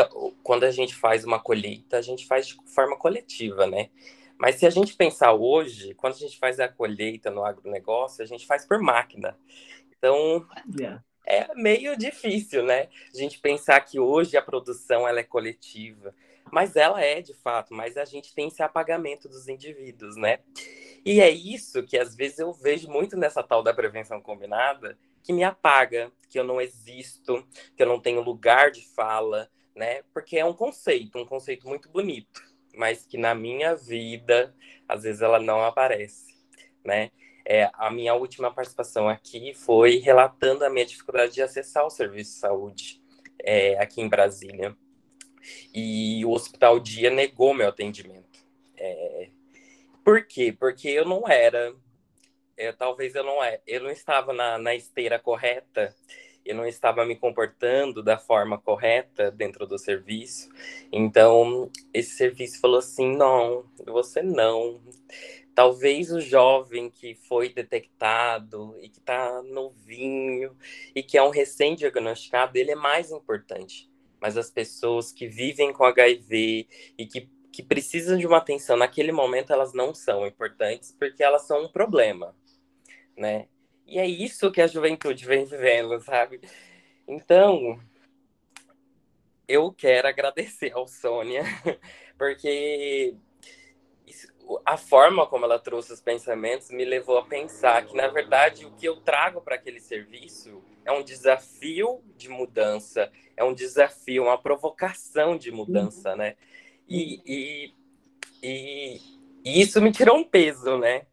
quando 0.43 0.63
a 0.63 0.71
gente 0.71 0.95
faz 0.95 1.23
uma 1.23 1.39
colheita, 1.39 1.97
a 1.97 2.01
gente 2.01 2.25
faz 2.25 2.47
de 2.47 2.57
forma 2.65 2.97
coletiva, 2.97 3.67
né? 3.67 3.89
Mas 4.37 4.55
se 4.55 4.65
a 4.65 4.69
gente 4.69 4.95
pensar 4.95 5.33
hoje, 5.33 5.93
quando 5.95 6.13
a 6.13 6.17
gente 6.17 6.37
faz 6.39 6.59
a 6.59 6.67
colheita 6.67 7.29
no 7.29 7.43
agronegócio, 7.43 8.23
a 8.23 8.27
gente 8.27 8.47
faz 8.47 8.65
por 8.65 8.79
máquina. 8.79 9.37
Então, 9.97 10.47
yeah. 10.79 11.03
é 11.25 11.53
meio 11.55 11.97
difícil, 11.97 12.63
né? 12.63 12.87
A 13.13 13.17
gente 13.17 13.37
pensar 13.37 13.81
que 13.81 13.99
hoje 13.99 14.37
a 14.37 14.41
produção 14.41 15.05
ela 15.05 15.19
é 15.19 15.23
coletiva. 15.23 16.15
Mas 16.51 16.75
ela 16.75 17.01
é, 17.01 17.21
de 17.21 17.33
fato, 17.33 17.73
mas 17.73 17.97
a 17.97 18.05
gente 18.05 18.33
tem 18.33 18.47
esse 18.47 18.61
apagamento 18.61 19.27
dos 19.27 19.47
indivíduos, 19.47 20.15
né? 20.15 20.39
E 21.05 21.21
é 21.21 21.29
isso 21.29 21.83
que 21.83 21.97
às 21.97 22.15
vezes 22.15 22.39
eu 22.39 22.51
vejo 22.53 22.89
muito 22.89 23.15
nessa 23.15 23.41
tal 23.41 23.63
da 23.63 23.73
prevenção 23.73 24.21
combinada, 24.21 24.97
que 25.23 25.33
me 25.33 25.43
apaga, 25.43 26.11
que 26.29 26.39
eu 26.39 26.43
não 26.43 26.59
existo, 26.59 27.45
que 27.75 27.83
eu 27.83 27.87
não 27.87 27.99
tenho 27.99 28.21
lugar 28.21 28.71
de 28.71 28.87
fala, 28.95 29.49
né? 29.75 30.03
Porque 30.13 30.37
é 30.37 30.45
um 30.45 30.53
conceito, 30.53 31.17
um 31.17 31.25
conceito 31.25 31.67
muito 31.67 31.89
bonito, 31.89 32.41
mas 32.75 33.05
que 33.05 33.17
na 33.17 33.33
minha 33.33 33.75
vida, 33.75 34.55
às 34.87 35.03
vezes 35.03 35.21
ela 35.21 35.39
não 35.39 35.63
aparece, 35.63 36.35
né? 36.83 37.11
É, 37.45 37.69
a 37.73 37.89
minha 37.89 38.13
última 38.13 38.53
participação 38.53 39.09
aqui 39.09 39.53
foi 39.55 39.97
relatando 39.97 40.63
a 40.63 40.69
minha 40.69 40.85
dificuldade 40.85 41.33
de 41.33 41.41
acessar 41.41 41.83
o 41.83 41.89
serviço 41.89 42.33
de 42.33 42.39
saúde 42.39 43.01
é, 43.39 43.77
aqui 43.79 44.01
em 44.01 44.09
Brasília. 44.09 44.75
E 45.73 46.23
o 46.25 46.31
Hospital 46.31 46.79
Dia 46.79 47.09
negou 47.09 47.53
meu 47.53 47.69
atendimento. 47.69 48.39
É, 48.77 49.29
por 50.03 50.25
quê? 50.25 50.55
Porque 50.57 50.87
eu 50.87 51.05
não 51.05 51.27
era 51.27 51.75
eu, 52.59 52.75
talvez 52.75 53.15
eu 53.15 53.23
não 53.23 53.41
é, 53.41 53.61
eu 53.65 53.81
não 53.81 53.89
estava 53.89 54.33
na, 54.33 54.57
na 54.57 54.75
esteira 54.75 55.17
correta, 55.17 55.95
eu 56.45 56.53
não 56.53 56.65
estava 56.65 57.05
me 57.05 57.15
comportando 57.15 58.03
da 58.03 58.17
forma 58.17 58.59
correta 58.59 59.31
dentro 59.31 59.65
do 59.65 59.77
serviço. 59.77 60.49
Então, 60.91 61.71
esse 61.93 62.17
serviço 62.17 62.59
falou 62.59 62.79
assim: 62.79 63.15
não, 63.15 63.65
você 63.85 64.21
não. 64.21 64.81
Talvez 65.55 66.11
o 66.11 66.19
jovem 66.19 66.89
que 66.89 67.15
foi 67.15 67.49
detectado 67.49 68.77
e 68.81 68.89
que 68.89 68.99
está 68.99 69.41
novinho 69.41 70.55
e 70.95 71.01
que 71.01 71.17
é 71.17 71.23
um 71.23 71.29
recém-diagnosticado, 71.29 72.57
ele 72.57 72.71
é 72.71 72.75
mais 72.75 73.11
importante. 73.11 73.89
Mas 74.21 74.37
as 74.37 74.49
pessoas 74.49 75.11
que 75.11 75.27
vivem 75.27 75.71
com 75.71 75.83
HIV 75.85 76.67
e 76.97 77.05
que, 77.05 77.29
que 77.51 77.63
precisam 77.63 78.17
de 78.17 78.27
uma 78.27 78.37
atenção 78.37 78.77
naquele 78.77 79.11
momento, 79.11 79.53
elas 79.53 79.73
não 79.73 79.93
são 79.93 80.27
importantes 80.27 80.95
porque 80.97 81.23
elas 81.23 81.47
são 81.47 81.65
um 81.65 81.69
problema 81.69 82.35
né? 83.19 83.47
E 83.85 83.99
é 83.99 84.07
isso 84.07 84.51
que 84.51 84.61
a 84.61 84.67
juventude 84.67 85.25
vem 85.25 85.45
vivendo, 85.45 85.99
sabe? 85.99 86.39
Então, 87.07 87.79
eu 89.47 89.71
quero 89.73 90.07
agradecer 90.07 90.71
ao 90.73 90.87
Sônia, 90.87 91.43
porque 92.17 93.15
a 94.65 94.77
forma 94.77 95.27
como 95.27 95.45
ela 95.45 95.59
trouxe 95.59 95.91
os 95.91 96.01
pensamentos 96.01 96.71
me 96.71 96.85
levou 96.85 97.17
a 97.17 97.25
pensar 97.25 97.85
que, 97.85 97.95
na 97.95 98.07
verdade, 98.07 98.65
o 98.65 98.71
que 98.71 98.87
eu 98.87 98.95
trago 99.01 99.41
para 99.41 99.55
aquele 99.55 99.79
serviço 99.79 100.63
é 100.85 100.91
um 100.91 101.03
desafio 101.03 102.01
de 102.17 102.29
mudança, 102.29 103.11
é 103.35 103.43
um 103.43 103.53
desafio, 103.53 104.23
uma 104.23 104.41
provocação 104.41 105.37
de 105.37 105.51
mudança, 105.51 106.15
né? 106.15 106.35
E, 106.87 107.21
e, 107.25 107.73
e, 108.41 109.01
e 109.45 109.61
isso 109.61 109.81
me 109.81 109.91
tirou 109.91 110.17
um 110.17 110.23
peso, 110.23 110.77
né? 110.77 111.05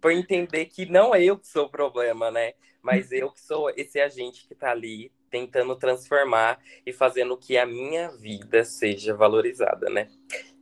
Por 0.00 0.12
entender 0.12 0.66
que 0.66 0.86
não 0.86 1.14
é 1.14 1.22
eu 1.22 1.38
que 1.38 1.46
sou 1.46 1.66
o 1.66 1.70
problema, 1.70 2.30
né? 2.30 2.54
Mas 2.82 3.12
eu 3.12 3.30
que 3.30 3.40
sou 3.40 3.70
esse 3.70 4.00
agente 4.00 4.46
que 4.46 4.54
está 4.54 4.72
ali 4.72 5.12
tentando 5.30 5.74
transformar 5.76 6.60
e 6.84 6.92
fazendo 6.92 7.36
que 7.36 7.56
a 7.56 7.64
minha 7.64 8.10
vida 8.10 8.64
seja 8.64 9.14
valorizada, 9.14 9.88
né? 9.88 10.10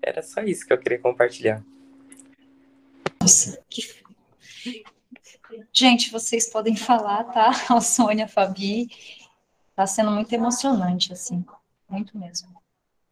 Era 0.02 0.22
só 0.22 0.42
isso 0.42 0.66
que 0.66 0.72
eu 0.72 0.78
queria 0.78 0.98
compartilhar. 0.98 1.64
Nossa, 3.20 3.62
que. 3.68 3.82
Gente, 5.72 6.10
vocês 6.10 6.50
podem 6.50 6.76
falar, 6.76 7.24
tá? 7.24 7.50
A 7.68 7.80
Sônia, 7.80 8.24
a 8.24 8.28
Fabi. 8.28 8.88
Tá 9.74 9.86
sendo 9.86 10.10
muito 10.10 10.32
emocionante, 10.32 11.12
assim. 11.12 11.44
Muito 11.88 12.16
mesmo. 12.16 12.48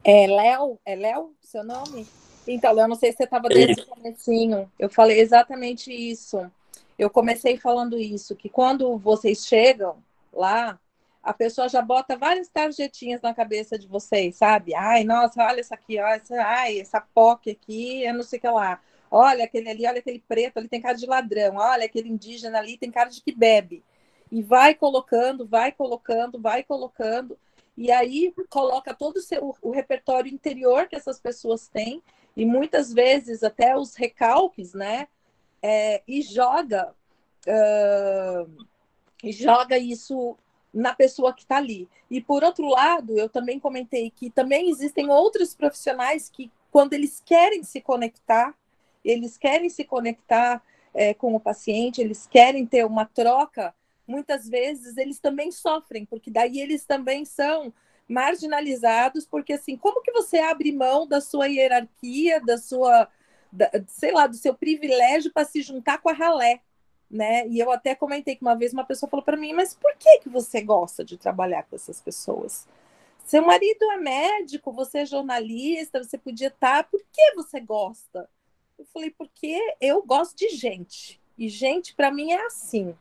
É 0.03 0.27
Léo? 0.27 0.79
É 0.85 0.95
Léo 0.95 1.35
seu 1.41 1.63
nome? 1.63 2.07
Então, 2.47 2.77
eu 2.79 2.87
não 2.87 2.95
sei 2.95 3.11
se 3.11 3.17
você 3.17 3.23
estava 3.23 3.49
desde 3.49 3.81
o 3.81 3.87
comecinho. 3.87 4.71
Eu 4.77 4.89
falei 4.89 5.19
exatamente 5.19 5.91
isso. 5.91 6.49
Eu 6.97 7.09
comecei 7.09 7.57
falando 7.57 7.97
isso, 7.97 8.35
que 8.35 8.49
quando 8.49 8.97
vocês 8.97 9.45
chegam 9.45 10.03
lá, 10.33 10.79
a 11.23 11.33
pessoa 11.33 11.69
já 11.69 11.81
bota 11.81 12.17
várias 12.17 12.49
tarjetinhas 12.49 13.21
na 13.21 13.33
cabeça 13.33 13.77
de 13.79 13.87
vocês, 13.87 14.35
sabe? 14.35 14.75
Ai, 14.75 15.03
nossa, 15.03 15.43
olha 15.43 15.59
essa 15.59 15.75
aqui, 15.75 15.99
ó, 15.99 16.07
essa, 16.07 16.35
ai, 16.41 16.79
essa 16.79 16.99
POC 16.99 17.51
aqui, 17.51 18.03
eu 18.03 18.13
não 18.13 18.23
sei 18.23 18.37
o 18.39 18.41
que 18.41 18.49
lá. 18.49 18.81
Olha 19.11 19.45
aquele 19.45 19.69
ali, 19.69 19.87
olha 19.87 19.99
aquele 19.99 20.23
preto, 20.27 20.57
ali 20.57 20.67
tem 20.67 20.81
cara 20.81 20.97
de 20.97 21.05
ladrão. 21.05 21.55
Olha 21.55 21.85
aquele 21.85 22.09
indígena 22.09 22.59
ali, 22.59 22.77
tem 22.77 22.91
cara 22.91 23.09
de 23.09 23.21
que 23.21 23.31
bebe. 23.31 23.83
E 24.31 24.43
vai 24.43 24.75
colocando, 24.75 25.47
vai 25.47 25.71
colocando, 25.71 26.39
vai 26.39 26.63
colocando. 26.63 27.37
E 27.75 27.91
aí 27.91 28.33
coloca 28.49 28.93
todo 28.93 29.17
o, 29.17 29.21
seu, 29.21 29.55
o 29.61 29.71
repertório 29.71 30.31
interior 30.31 30.87
que 30.87 30.95
essas 30.95 31.19
pessoas 31.19 31.67
têm, 31.69 32.03
e 32.35 32.45
muitas 32.45 32.93
vezes 32.93 33.41
até 33.43 33.75
os 33.75 33.95
recalques, 33.95 34.73
né? 34.73 35.07
É, 35.61 36.01
e 36.07 36.21
joga, 36.21 36.93
uh, 37.47 38.65
e 39.23 39.31
joga 39.31 39.77
isso 39.77 40.37
na 40.73 40.93
pessoa 40.93 41.33
que 41.33 41.41
está 41.43 41.57
ali. 41.57 41.87
E 42.09 42.21
por 42.21 42.43
outro 42.43 42.67
lado, 42.67 43.17
eu 43.17 43.29
também 43.29 43.59
comentei 43.59 44.11
que 44.11 44.29
também 44.29 44.69
existem 44.69 45.09
outros 45.09 45.55
profissionais 45.55 46.29
que, 46.29 46.51
quando 46.71 46.93
eles 46.93 47.21
querem 47.25 47.63
se 47.63 47.81
conectar, 47.81 48.53
eles 49.09 49.37
querem 49.37 49.69
se 49.69 49.83
conectar 49.83 50.63
é, 50.93 51.13
com 51.13 51.35
o 51.35 51.39
paciente, 51.39 52.01
eles 52.01 52.27
querem 52.27 52.65
ter 52.65 52.85
uma 52.85 53.05
troca, 53.05 53.73
muitas 54.07 54.47
vezes 54.47 54.97
eles 54.97 55.19
também 55.19 55.51
sofrem, 55.51 56.05
porque 56.05 56.31
daí 56.31 56.59
eles 56.59 56.85
também 56.85 57.25
são 57.25 57.73
marginalizados, 58.07 59.25
porque 59.25 59.53
assim, 59.53 59.77
como 59.77 60.01
que 60.01 60.11
você 60.11 60.39
abre 60.39 60.71
mão 60.71 61.07
da 61.07 61.21
sua 61.21 61.45
hierarquia, 61.47 62.41
da 62.41 62.57
sua, 62.57 63.07
da, 63.51 63.69
sei 63.87 64.11
lá, 64.11 64.25
do 64.25 64.35
seu 64.35 64.53
privilégio 64.53 65.31
para 65.31 65.45
se 65.45 65.61
juntar 65.61 65.99
com 65.99 66.09
a 66.09 66.13
ralé, 66.13 66.61
né? 67.09 67.47
E 67.47 67.59
eu 67.59 67.71
até 67.71 67.93
comentei 67.93 68.35
que 68.35 68.41
uma 68.41 68.55
vez 68.55 68.73
uma 68.73 68.83
pessoa 68.83 69.09
falou 69.09 69.23
para 69.23 69.37
mim, 69.37 69.53
mas 69.53 69.75
por 69.75 69.95
que 69.95 70.19
que 70.19 70.29
você 70.29 70.61
gosta 70.61 71.05
de 71.05 71.17
trabalhar 71.17 71.63
com 71.63 71.75
essas 71.75 72.01
pessoas? 72.01 72.67
Seu 73.25 73.45
marido 73.45 73.91
é 73.91 73.97
médico, 73.97 74.71
você 74.71 74.99
é 74.99 75.05
jornalista, 75.05 76.03
você 76.03 76.17
podia 76.17 76.47
estar, 76.47 76.83
tá, 76.83 76.89
por 76.89 76.99
que 77.11 77.35
você 77.35 77.59
gosta? 77.59 78.27
Eu 78.79 78.85
falei, 78.93 79.11
porque 79.11 79.59
eu 79.81 80.01
gosto 80.01 80.37
de 80.37 80.49
gente. 80.51 81.19
E 81.37 81.49
gente, 81.49 81.93
para 81.93 82.09
mim, 82.09 82.31
é 82.31 82.45
assim, 82.45 82.95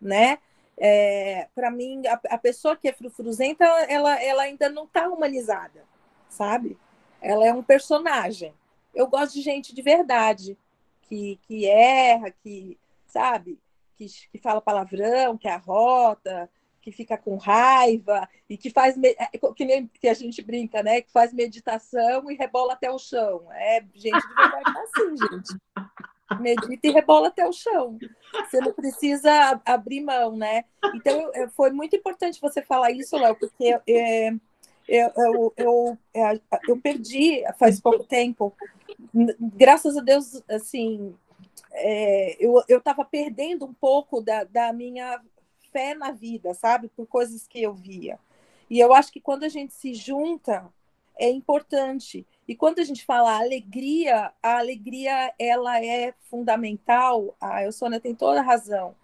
né? 0.00 0.38
É, 0.78 1.46
para 1.54 1.70
mim, 1.70 2.06
a, 2.06 2.18
a, 2.30 2.38
pessoa 2.38 2.74
que 2.74 2.88
é 2.88 2.92
frufruzenta, 2.92 3.64
ela, 3.86 4.18
ela 4.22 4.42
ainda 4.44 4.70
não 4.70 4.84
está 4.84 5.06
humanizada, 5.10 5.84
sabe? 6.26 6.78
Ela 7.20 7.46
é 7.46 7.52
um 7.52 7.62
personagem. 7.62 8.54
Eu 8.94 9.06
gosto 9.06 9.34
de 9.34 9.42
gente 9.42 9.74
de 9.74 9.82
verdade, 9.82 10.56
que, 11.02 11.38
que 11.42 11.66
erra, 11.66 12.30
que, 12.30 12.78
sabe? 13.06 13.58
Que, 13.96 14.06
que 14.32 14.38
fala 14.38 14.62
palavrão, 14.62 15.36
que 15.36 15.48
arrota, 15.48 16.48
que 16.80 16.90
fica 16.90 17.16
com 17.16 17.36
raiva 17.36 18.28
e 18.48 18.56
que 18.56 18.70
faz 18.70 18.96
é, 19.02 19.14
que 19.54 19.64
nem 19.64 19.86
que 19.86 20.08
a 20.08 20.14
gente 20.14 20.42
brinca, 20.42 20.82
né? 20.82 21.02
Que 21.02 21.12
faz 21.12 21.32
meditação 21.32 22.30
e 22.30 22.34
rebola 22.34 22.72
até 22.72 22.90
o 22.90 22.98
chão. 22.98 23.46
É 23.52 23.84
gente 23.94 24.26
de 24.26 24.34
verdade 24.34 24.78
é 24.78 24.82
assim, 24.82 25.16
gente. 25.30 26.40
Medita 26.40 26.86
e 26.86 26.90
rebola 26.90 27.28
até 27.28 27.46
o 27.46 27.52
chão. 27.52 27.98
Você 28.48 28.60
não 28.60 28.72
precisa 28.72 29.60
abrir 29.64 30.00
mão, 30.00 30.36
né? 30.36 30.64
Então 30.94 31.30
foi 31.54 31.70
muito 31.70 31.96
importante 31.96 32.40
você 32.40 32.62
falar 32.62 32.92
isso, 32.92 33.16
Léo, 33.16 33.36
porque 33.36 33.78
é, 33.88 34.30
eu, 34.88 35.12
eu, 35.16 35.54
eu, 35.56 35.98
é, 36.14 36.40
eu 36.68 36.80
perdi 36.80 37.42
faz 37.58 37.80
pouco 37.80 38.04
tempo. 38.04 38.54
Graças 39.40 39.96
a 39.96 40.00
Deus, 40.00 40.42
assim, 40.48 41.14
é, 41.72 42.36
eu 42.40 42.78
estava 42.78 43.04
perdendo 43.04 43.64
um 43.64 43.74
pouco 43.74 44.20
da, 44.20 44.44
da 44.44 44.72
minha 44.72 45.20
fé 45.72 45.94
na 45.94 46.10
vida, 46.10 46.54
sabe? 46.54 46.88
Por 46.88 47.06
coisas 47.06 47.46
que 47.46 47.62
eu 47.62 47.74
via. 47.74 48.18
E 48.68 48.78
eu 48.78 48.94
acho 48.94 49.12
que 49.12 49.20
quando 49.20 49.44
a 49.44 49.48
gente 49.48 49.72
se 49.74 49.94
junta, 49.94 50.72
é 51.18 51.28
importante. 51.28 52.26
E 52.48 52.54
quando 52.54 52.78
a 52.78 52.84
gente 52.84 53.04
fala 53.04 53.38
alegria, 53.38 54.32
a 54.42 54.58
alegria 54.58 55.32
ela 55.38 55.84
é 55.84 56.14
fundamental. 56.30 57.36
A 57.40 57.58
ah, 57.58 57.72
Sônia 57.72 58.00
tem 58.00 58.14
toda 58.14 58.40
a 58.40 58.44
razão. 58.44 58.94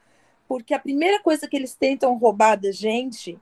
Porque 0.48 0.72
a 0.72 0.78
primeira 0.78 1.20
coisa 1.22 1.48
que 1.48 1.56
eles 1.56 1.74
tentam 1.74 2.16
roubar 2.16 2.56
da 2.56 2.70
gente 2.70 3.38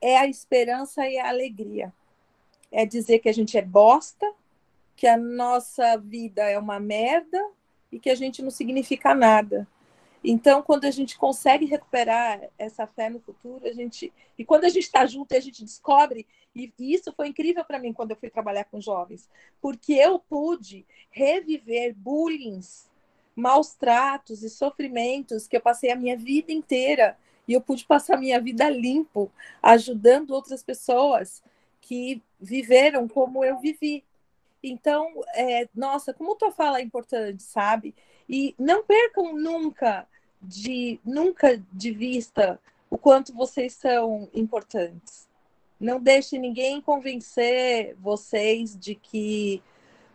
é 0.00 0.16
a 0.16 0.26
esperança 0.26 1.06
e 1.08 1.18
a 1.18 1.28
alegria. 1.28 1.92
É 2.70 2.86
dizer 2.86 3.18
que 3.18 3.28
a 3.28 3.34
gente 3.34 3.58
é 3.58 3.62
bosta, 3.62 4.26
que 4.96 5.06
a 5.06 5.16
nossa 5.16 5.96
vida 5.96 6.42
é 6.42 6.58
uma 6.58 6.78
merda 6.78 7.44
e 7.90 7.98
que 7.98 8.10
a 8.10 8.14
gente 8.14 8.42
não 8.42 8.50
significa 8.50 9.14
nada. 9.14 9.66
Então, 10.22 10.62
quando 10.62 10.84
a 10.84 10.90
gente 10.90 11.16
consegue 11.16 11.64
recuperar 11.64 12.40
essa 12.58 12.86
fé 12.86 13.08
no 13.08 13.20
futuro, 13.20 13.66
a 13.66 13.72
gente 13.72 14.12
e 14.36 14.44
quando 14.44 14.64
a 14.64 14.68
gente 14.68 14.84
está 14.84 15.06
junto, 15.06 15.34
a 15.34 15.40
gente 15.40 15.64
descobre 15.64 16.26
e, 16.54 16.72
isso 16.78 17.12
foi 17.12 17.28
incrível 17.28 17.64
para 17.64 17.78
mim 17.78 17.92
quando 17.92 18.10
eu 18.10 18.16
fui 18.16 18.30
trabalhar 18.30 18.64
com 18.64 18.80
jovens, 18.80 19.28
porque 19.60 19.92
eu 19.94 20.18
pude 20.18 20.84
reviver 21.10 21.94
bullying, 21.94 22.60
maus 23.34 23.74
tratos 23.74 24.42
e 24.42 24.50
sofrimentos 24.50 25.46
que 25.46 25.56
eu 25.56 25.60
passei 25.60 25.90
a 25.90 25.96
minha 25.96 26.16
vida 26.16 26.52
inteira 26.52 27.16
e 27.46 27.52
eu 27.52 27.60
pude 27.60 27.84
passar 27.84 28.16
a 28.16 28.20
minha 28.20 28.40
vida 28.40 28.68
limpo, 28.68 29.30
ajudando 29.62 30.32
outras 30.32 30.62
pessoas 30.62 31.42
que 31.80 32.22
viveram 32.40 33.08
como 33.08 33.44
eu 33.44 33.58
vivi. 33.58 34.04
Então, 34.62 35.08
é, 35.34 35.68
nossa, 35.74 36.12
como 36.12 36.34
tua 36.34 36.50
fala 36.50 36.80
é 36.80 36.82
importante, 36.82 37.42
sabe? 37.42 37.94
E 38.28 38.54
não 38.58 38.84
percam 38.84 39.34
nunca 39.34 40.06
de 40.40 41.00
nunca 41.04 41.62
de 41.72 41.90
vista 41.90 42.60
o 42.90 42.96
quanto 42.96 43.34
vocês 43.34 43.72
são 43.74 44.28
importantes. 44.34 45.28
Não 45.80 46.00
deixe 46.00 46.38
ninguém 46.38 46.80
convencer 46.80 47.94
vocês 47.96 48.76
de 48.76 48.94
que 48.94 49.62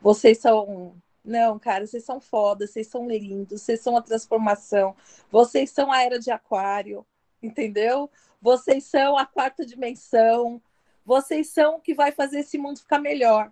vocês 0.02 0.38
são 0.38 0.94
não, 1.24 1.58
cara, 1.58 1.88
vocês 1.88 2.04
são 2.04 2.20
foda, 2.20 2.68
vocês 2.68 2.88
são 2.88 3.08
lindos, 3.08 3.62
vocês 3.62 3.80
são 3.80 3.96
a 3.96 4.02
transformação, 4.02 4.94
vocês 5.32 5.72
são 5.72 5.90
a 5.90 6.04
era 6.04 6.20
de 6.20 6.30
aquário, 6.30 7.06
entendeu? 7.42 8.10
Vocês 8.42 8.84
são 8.84 9.18
a 9.18 9.26
quarta 9.26 9.66
dimensão, 9.66 10.62
vocês 11.06 11.48
são 11.48 11.78
o 11.78 11.80
que 11.80 11.94
vai 11.94 12.12
fazer 12.12 12.40
esse 12.40 12.58
mundo 12.58 12.80
ficar 12.80 13.00
melhor. 13.00 13.52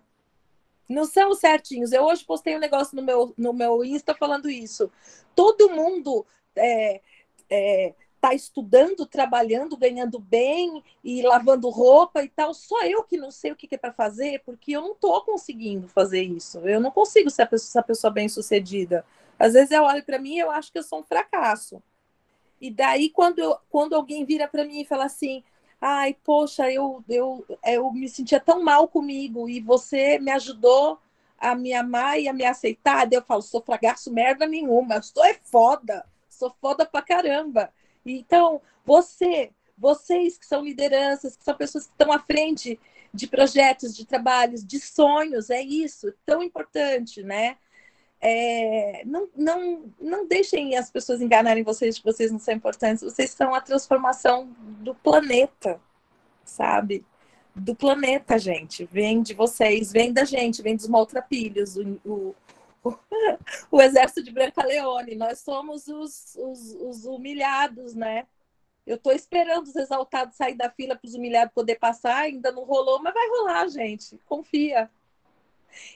Não 0.92 1.04
são 1.04 1.34
certinhos. 1.34 1.92
Eu 1.92 2.04
hoje 2.04 2.24
postei 2.24 2.56
um 2.56 2.60
negócio 2.60 2.94
no 2.94 3.02
meu, 3.02 3.34
no 3.36 3.52
meu 3.52 3.84
Insta 3.84 4.14
falando 4.14 4.50
isso. 4.50 4.90
Todo 5.34 5.70
mundo 5.70 6.26
é, 6.54 7.00
é, 7.50 7.94
tá 8.20 8.32
estudando, 8.34 9.04
trabalhando, 9.04 9.76
ganhando 9.76 10.18
bem 10.18 10.82
e 11.02 11.22
lavando 11.22 11.68
roupa 11.68 12.22
e 12.22 12.28
tal. 12.28 12.54
Só 12.54 12.84
eu 12.84 13.02
que 13.02 13.16
não 13.16 13.32
sei 13.32 13.50
o 13.50 13.56
que, 13.56 13.68
é 13.74 13.76
para 13.78 13.92
fazer, 13.92 14.42
porque 14.44 14.72
eu 14.72 14.80
não 14.80 14.92
estou 14.92 15.20
conseguindo 15.22 15.88
fazer 15.88 16.22
isso. 16.22 16.60
Eu 16.60 16.80
não 16.80 16.92
consigo 16.92 17.28
ser 17.30 17.46
pessoa, 17.46 17.68
essa 17.68 17.82
pessoa 17.82 18.12
bem 18.12 18.28
sucedida. 18.28 19.04
Às 19.38 19.54
vezes 19.54 19.72
eu 19.72 19.82
olho 19.82 20.04
para 20.04 20.20
mim 20.20 20.36
e 20.36 20.38
eu 20.38 20.52
acho 20.52 20.70
que 20.70 20.78
eu 20.78 20.84
sou 20.84 21.00
um 21.00 21.02
fracasso. 21.02 21.82
E 22.60 22.70
daí, 22.70 23.10
quando, 23.10 23.40
eu, 23.40 23.56
quando 23.68 23.94
alguém 23.94 24.24
vira 24.24 24.46
para 24.46 24.64
mim 24.64 24.82
e 24.82 24.84
fala 24.84 25.06
assim: 25.06 25.42
ai, 25.82 26.14
poxa, 26.24 26.70
eu, 26.70 27.04
eu, 27.08 27.44
eu 27.66 27.92
me 27.92 28.08
sentia 28.08 28.38
tão 28.38 28.62
mal 28.62 28.86
comigo 28.86 29.48
e 29.48 29.60
você 29.60 30.16
me 30.20 30.30
ajudou 30.30 31.00
a 31.36 31.56
me 31.56 31.72
amar 31.74 32.20
e 32.20 32.28
a 32.28 32.32
me 32.32 32.44
aceitar. 32.44 33.04
Daí 33.04 33.18
eu 33.18 33.24
falo, 33.24 33.42
sou 33.42 33.60
fragaço 33.60 34.12
merda 34.12 34.46
nenhuma, 34.46 34.94
eu 34.94 35.02
sou 35.02 35.24
é 35.24 35.34
foda, 35.34 36.06
sou 36.28 36.54
foda 36.60 36.86
pra 36.86 37.02
caramba. 37.02 37.72
Então, 38.06 38.62
você, 38.84 39.50
vocês 39.76 40.38
que 40.38 40.46
são 40.46 40.64
lideranças, 40.64 41.36
que 41.36 41.42
são 41.42 41.56
pessoas 41.56 41.86
que 41.86 41.92
estão 41.92 42.12
à 42.12 42.20
frente 42.20 42.78
de 43.12 43.26
projetos, 43.26 43.96
de 43.96 44.06
trabalhos, 44.06 44.64
de 44.64 44.78
sonhos, 44.78 45.50
é 45.50 45.60
isso, 45.60 46.14
tão 46.24 46.44
importante, 46.44 47.24
né? 47.24 47.58
É, 48.24 49.02
não, 49.04 49.28
não, 49.34 49.92
não 50.00 50.28
deixem 50.28 50.76
as 50.76 50.88
pessoas 50.88 51.20
enganarem 51.20 51.64
vocês 51.64 51.98
que 51.98 52.04
vocês 52.04 52.30
não 52.30 52.38
são 52.38 52.54
importantes. 52.54 53.02
Vocês 53.02 53.30
são 53.30 53.52
a 53.52 53.60
transformação 53.60 54.48
do 54.80 54.94
planeta, 54.94 55.80
sabe? 56.44 57.04
Do 57.52 57.74
planeta, 57.74 58.38
gente. 58.38 58.84
Vem 58.84 59.22
de 59.22 59.34
vocês, 59.34 59.90
vem 59.90 60.12
da 60.12 60.24
gente, 60.24 60.62
vem 60.62 60.76
dos 60.76 60.86
maltrapilhos, 60.86 61.76
o, 61.76 62.00
o, 62.04 62.34
o, 62.84 62.94
o 63.72 63.82
exército 63.82 64.22
de 64.22 64.30
Branca 64.30 64.64
Leone. 64.64 65.16
Nós 65.16 65.40
somos 65.40 65.88
os, 65.88 66.36
os, 66.36 66.76
os 66.80 67.04
humilhados, 67.04 67.92
né? 67.92 68.28
Eu 68.86 68.96
estou 68.96 69.12
esperando 69.12 69.66
os 69.66 69.74
exaltados 69.74 70.36
sair 70.36 70.54
da 70.54 70.70
fila 70.70 70.94
para 70.94 71.08
os 71.08 71.14
humilhados 71.14 71.52
poder 71.52 71.76
passar, 71.76 72.18
ainda 72.18 72.52
não 72.52 72.62
rolou, 72.62 73.02
mas 73.02 73.14
vai 73.14 73.28
rolar, 73.30 73.68
gente. 73.68 74.16
Confia. 74.26 74.88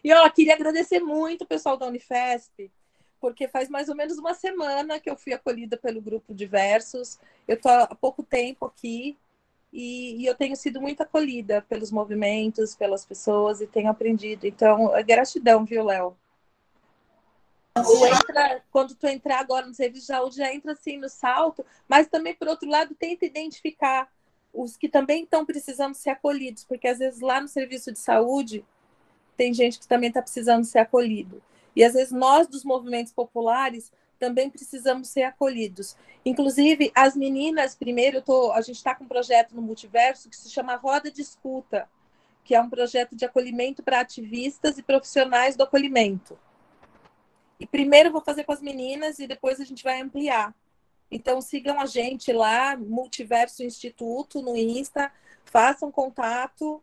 E 0.03 0.13
ó, 0.13 0.29
queria 0.31 0.55
agradecer 0.55 1.01
muito 1.01 1.43
o 1.43 1.47
pessoal 1.47 1.77
da 1.77 1.87
Unifesp, 1.87 2.71
porque 3.21 3.49
faz 3.49 3.69
mais 3.69 3.89
ou 3.89 3.97
menos 3.97 4.19
uma 4.19 4.35
semana 4.35 5.01
que 5.01 5.11
eu 5.11 5.17
fui 5.17 5.33
acolhida 5.33 5.77
pelo 5.77 6.01
grupo 6.01 6.35
Diversos. 6.35 7.19
Eu 7.47 7.57
estou 7.57 7.71
há 7.73 7.95
pouco 7.95 8.23
tempo 8.23 8.67
aqui 8.67 9.17
e, 9.73 10.23
e, 10.23 10.27
eu 10.27 10.35
tenho 10.35 10.57
sido 10.57 10.81
muito 10.81 11.03
acolhida 11.03 11.61
pelos 11.63 11.91
movimentos, 11.91 12.75
pelas 12.75 13.05
pessoas 13.05 13.61
e 13.61 13.67
tenho 13.67 13.91
aprendido. 13.91 14.47
Então, 14.47 14.97
é 14.97 15.03
gratidão, 15.03 15.65
viu, 15.65 15.85
Léo? 15.85 16.17
Entra, 17.77 18.63
quando 18.71 18.95
tu 18.95 19.07
entrar 19.07 19.39
agora 19.39 19.67
no 19.67 19.75
serviço 19.75 20.07
de 20.07 20.07
saúde, 20.07 20.37
já 20.37 20.53
entra 20.53 20.73
assim 20.73 20.97
no 20.97 21.11
salto, 21.11 21.65
mas 21.87 22.09
também, 22.09 22.35
por 22.35 22.49
outro 22.49 22.69
lado, 22.69 22.95
tenta 22.95 23.27
identificar 23.27 24.11
os 24.51 24.77
que 24.77 24.89
também 24.89 25.25
estão 25.25 25.45
precisando 25.45 25.95
ser 25.95 26.11
acolhidos, 26.11 26.65
porque 26.65 26.89
às 26.89 26.99
vezes 26.99 27.21
lá 27.21 27.39
no 27.39 27.49
serviço 27.49 27.93
de 27.93 27.99
saúde 27.99 28.65
tem 29.37 29.53
gente 29.53 29.79
que 29.79 29.87
também 29.87 30.09
está 30.09 30.23
precisando 30.23 30.65
ser 30.65 30.81
acolhido. 30.81 31.43
E 31.75 31.85
às 31.85 31.93
vezes 31.93 32.13
nós 32.13 32.47
dos 32.47 32.65
movimentos 32.65 33.13
populares 33.13 33.93
também 34.19 34.49
precisamos 34.49 35.09
ser 35.09 35.25
acolhidos. 35.25 35.97
Inclusive, 36.25 36.91
as 36.95 37.15
meninas, 37.15 37.75
primeiro, 37.75 38.23
tô, 38.23 38.51
a 38.53 38.61
gente 38.61 38.77
está 38.77 38.95
com 38.95 39.05
um 39.05 39.09
projeto 39.09 39.55
no 39.55 39.63
Multiverso 39.63 40.29
que 40.29 40.37
se 40.37 40.51
chama 40.51 40.77
Roda 40.77 41.11
de 41.11 41.21
Escuta, 41.21 41.89
que 42.43 42.55
é 42.55 42.61
um 42.61 42.71
projeto 42.71 43.15
de 43.15 43.25
acolhimento 43.25 43.83
para 43.83 44.01
ativistas 44.01 44.79
e 44.79 44.83
profissionais 44.83 45.57
do 45.57 45.65
acolhimento. 45.65 46.39
E 47.59 47.67
primeiro 47.67 48.11
vou 48.11 48.21
fazer 48.21 48.45
com 48.45 48.53
as 48.53 48.63
meninas 48.63 49.19
e 49.19 49.27
depois 49.27 49.61
a 49.61 49.65
gente 49.65 49.83
vai 49.83 50.01
ampliar. 50.01 50.55
Então 51.11 51.41
sigam 51.41 51.81
a 51.81 51.87
gente 51.87 52.33
lá, 52.33 52.77
Multiverso 52.77 53.63
Instituto, 53.63 54.43
no 54.43 54.57
Insta, 54.57 55.11
façam 55.45 55.91
contato, 55.91 56.83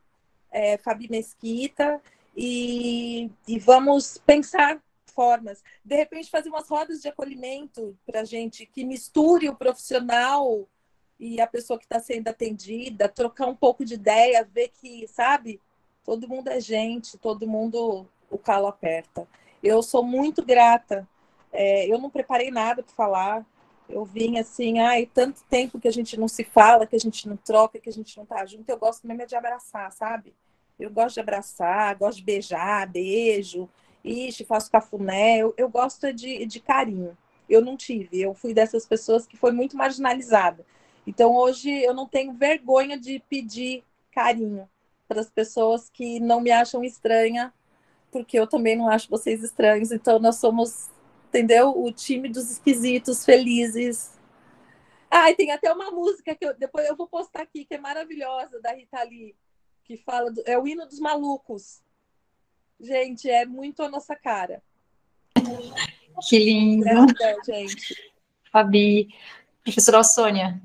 é, 0.51 0.77
Fabi 0.77 1.09
Mesquita, 1.09 2.01
e, 2.36 3.30
e 3.48 3.60
vamos 3.60 4.17
pensar 4.17 4.82
formas. 5.13 5.63
De 5.86 5.96
repente, 5.96 6.30
fazer 6.30 6.50
umas 6.50 6.67
rodas 6.67 7.02
de 7.02 7.08
acolhimento 7.08 7.98
para 8.06 8.24
gente 8.24 8.65
que 8.65 8.84
misture 8.84 9.48
o 9.48 9.56
profissional 9.56 10.67
e 11.19 11.39
a 11.39 11.48
pessoa 11.48 11.78
que 11.78 11.86
está 11.86 12.00
sendo 12.00 12.28
atendida, 12.28 13.08
trocar 13.08 13.48
um 13.48 13.56
pouco 13.56 13.86
de 13.86 13.93
ideia, 13.93 14.48
ver 14.52 14.69
que, 14.69 15.08
sabe, 15.08 15.62
todo 16.04 16.28
mundo 16.28 16.50
é 16.50 16.60
gente, 16.60 17.17
todo 17.17 17.48
mundo 17.48 18.08
o 18.30 18.38
calo 18.38 18.67
aperta. 18.67 19.28
Eu 19.62 19.82
sou 19.82 20.04
muito 20.04 20.43
grata. 20.43 21.08
É, 21.52 21.88
eu 21.88 22.00
não 22.00 22.10
preparei 22.10 22.52
nada 22.52 22.84
para 22.84 22.93
falar. 22.93 23.46
Eu 23.88 24.04
vim 24.04 24.39
assim, 24.39 24.80
ai, 24.80 25.06
tanto 25.06 25.43
tempo 25.50 25.80
que 25.80 25.88
a 25.88 25.91
gente 25.91 26.19
não 26.19 26.28
se 26.28 26.43
fala, 26.43 26.88
que 26.88 26.96
a 26.96 27.00
gente 27.00 27.28
não 27.30 27.38
troca, 27.38 27.80
que 27.80 27.89
a 27.89 27.93
gente 27.93 28.17
não 28.17 28.26
tá 28.26 28.46
junto. 28.46 28.67
Eu 28.67 28.78
gosto 28.78 29.08
mesmo 29.08 29.22
é 29.22 29.26
de 29.26 29.36
abraçar, 29.36 29.91
sabe? 29.91 30.34
Eu 30.84 30.89
gosto 30.89 31.13
de 31.13 31.22
abraçar, 31.22 31.96
gosto 31.96 32.17
de 32.17 32.26
beijar, 32.26 32.86
beijo, 32.91 33.69
ixi, 34.04 34.43
faço 34.43 34.69
cafuné. 34.69 35.38
Eu, 35.38 35.54
eu 35.56 35.69
gosto 35.69 36.12
de, 36.12 36.46
de 36.46 36.60
carinho. 36.60 37.17
Eu 37.48 37.62
não 37.62 37.78
tive, 37.78 38.22
eu 38.22 38.34
fui 38.34 38.54
dessas 38.54 38.86
pessoas 38.86 39.26
que 39.26 39.38
foi 39.38 39.54
muito 39.54 39.78
marginalizada. 39.78 40.65
Então 41.08 41.34
hoje 41.38 41.69
eu 41.69 41.93
não 41.93 42.06
tenho 42.06 42.34
vergonha 42.34 43.00
de 43.00 43.19
pedir 43.30 43.86
carinho 44.12 44.69
para 45.08 45.22
as 45.22 45.30
pessoas 45.30 45.89
que 45.89 46.19
não 46.19 46.41
me 46.41 46.52
acham 46.52 46.84
estranha, 46.84 47.54
porque 48.12 48.38
eu 48.38 48.46
também 48.46 48.76
não 48.76 48.89
acho 48.89 49.10
vocês 49.10 49.41
estranhos. 49.41 49.89
Então 49.89 50.19
nós 50.19 50.36
somos, 50.36 50.89
entendeu? 51.30 51.82
O 51.82 51.93
time 51.93 52.28
dos 52.28 52.52
esquisitos, 52.52 53.24
felizes. 53.24 54.19
Ah, 55.10 55.32
e 55.32 55.36
tem 55.36 55.50
até 55.52 55.72
uma 55.72 55.91
música 55.91 56.36
que 56.36 56.46
eu, 56.46 56.54
depois 56.54 56.86
eu 56.89 56.96
vou 56.98 57.08
postar 57.08 57.43
aqui, 57.43 57.63
que 57.63 57.76
é 57.76 57.78
maravilhosa, 57.78 58.60
da 58.60 58.74
Rita 58.74 59.02
Lee 59.04 59.34
que 59.84 59.98
fala 59.98 60.32
do, 60.32 60.41
é 60.46 60.58
o 60.58 60.67
hino 60.67 60.86
dos 60.86 61.00
malucos. 61.00 61.82
Gente, 62.80 63.30
é 63.30 63.46
muito 63.46 63.82
a 63.84 63.89
nossa 63.89 64.15
cara. 64.15 64.62
Que 66.28 66.39
lindo. 66.39 66.86
Gente. 67.46 67.96
Fabi, 68.52 69.08
professora 69.63 70.04
Sônia, 70.04 70.62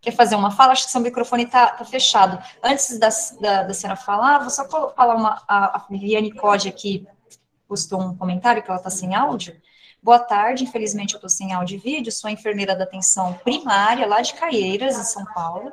quer 0.00 0.12
fazer 0.12 0.36
uma 0.36 0.50
fala? 0.50 0.72
Acho 0.72 0.86
que 0.86 0.92
seu 0.92 1.00
microfone 1.00 1.44
está 1.44 1.68
tá 1.68 1.84
fechado. 1.84 2.42
Antes 2.62 2.98
da, 2.98 3.08
da, 3.40 3.62
da 3.64 3.74
senhora 3.74 3.96
falar, 3.96 4.40
vou 4.40 4.50
só 4.50 4.68
falar 4.68 5.14
uma. 5.16 5.42
A, 5.48 5.78
a 5.78 5.86
Liliane 5.90 6.32
Code 6.32 6.68
aqui 6.68 7.06
postou 7.66 8.00
um 8.00 8.16
comentário 8.16 8.62
que 8.62 8.70
ela 8.70 8.78
está 8.78 8.90
sem 8.90 9.14
áudio. 9.14 9.60
Boa 10.02 10.18
tarde, 10.18 10.64
infelizmente 10.64 11.14
eu 11.14 11.16
estou 11.16 11.30
sem 11.30 11.54
áudio 11.54 11.76
e 11.76 11.78
vídeo, 11.78 12.12
sou 12.12 12.28
enfermeira 12.28 12.76
da 12.76 12.84
atenção 12.84 13.32
primária 13.38 14.06
lá 14.06 14.20
de 14.20 14.34
Caieiras, 14.34 14.98
em 14.98 15.04
São 15.04 15.24
Paulo. 15.32 15.72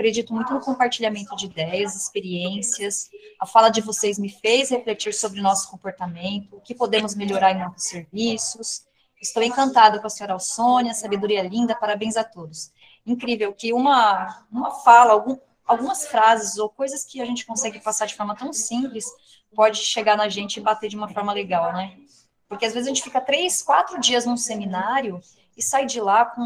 Acredito 0.00 0.32
muito 0.32 0.54
no 0.54 0.60
compartilhamento 0.60 1.36
de 1.36 1.44
ideias, 1.44 1.94
experiências. 1.94 3.10
A 3.38 3.44
fala 3.44 3.68
de 3.68 3.82
vocês 3.82 4.18
me 4.18 4.30
fez 4.30 4.70
refletir 4.70 5.12
sobre 5.12 5.42
nosso 5.42 5.70
comportamento, 5.70 6.56
o 6.56 6.60
que 6.62 6.74
podemos 6.74 7.14
melhorar 7.14 7.52
em 7.52 7.58
nossos 7.58 7.86
serviços. 7.86 8.86
Estou 9.20 9.42
encantada 9.42 9.98
com 9.98 10.06
a 10.06 10.08
senhora 10.08 10.32
Alsônia, 10.32 10.94
sabedoria 10.94 11.42
linda, 11.42 11.76
parabéns 11.76 12.16
a 12.16 12.24
todos. 12.24 12.72
Incrível 13.04 13.52
que 13.52 13.74
uma, 13.74 14.46
uma 14.50 14.70
fala, 14.70 15.12
algum, 15.12 15.36
algumas 15.66 16.06
frases 16.06 16.56
ou 16.56 16.70
coisas 16.70 17.04
que 17.04 17.20
a 17.20 17.26
gente 17.26 17.44
consegue 17.44 17.78
passar 17.78 18.06
de 18.06 18.14
forma 18.14 18.34
tão 18.34 18.54
simples 18.54 19.04
pode 19.54 19.80
chegar 19.80 20.16
na 20.16 20.30
gente 20.30 20.56
e 20.56 20.62
bater 20.62 20.88
de 20.88 20.96
uma 20.96 21.08
forma 21.08 21.30
legal, 21.30 21.74
né? 21.74 21.94
Porque 22.48 22.64
às 22.64 22.72
vezes 22.72 22.86
a 22.86 22.94
gente 22.94 23.04
fica 23.04 23.20
três, 23.20 23.62
quatro 23.62 24.00
dias 24.00 24.24
num 24.24 24.38
seminário 24.38 25.20
e 25.54 25.62
sai 25.62 25.84
de 25.84 26.00
lá 26.00 26.24
com 26.24 26.40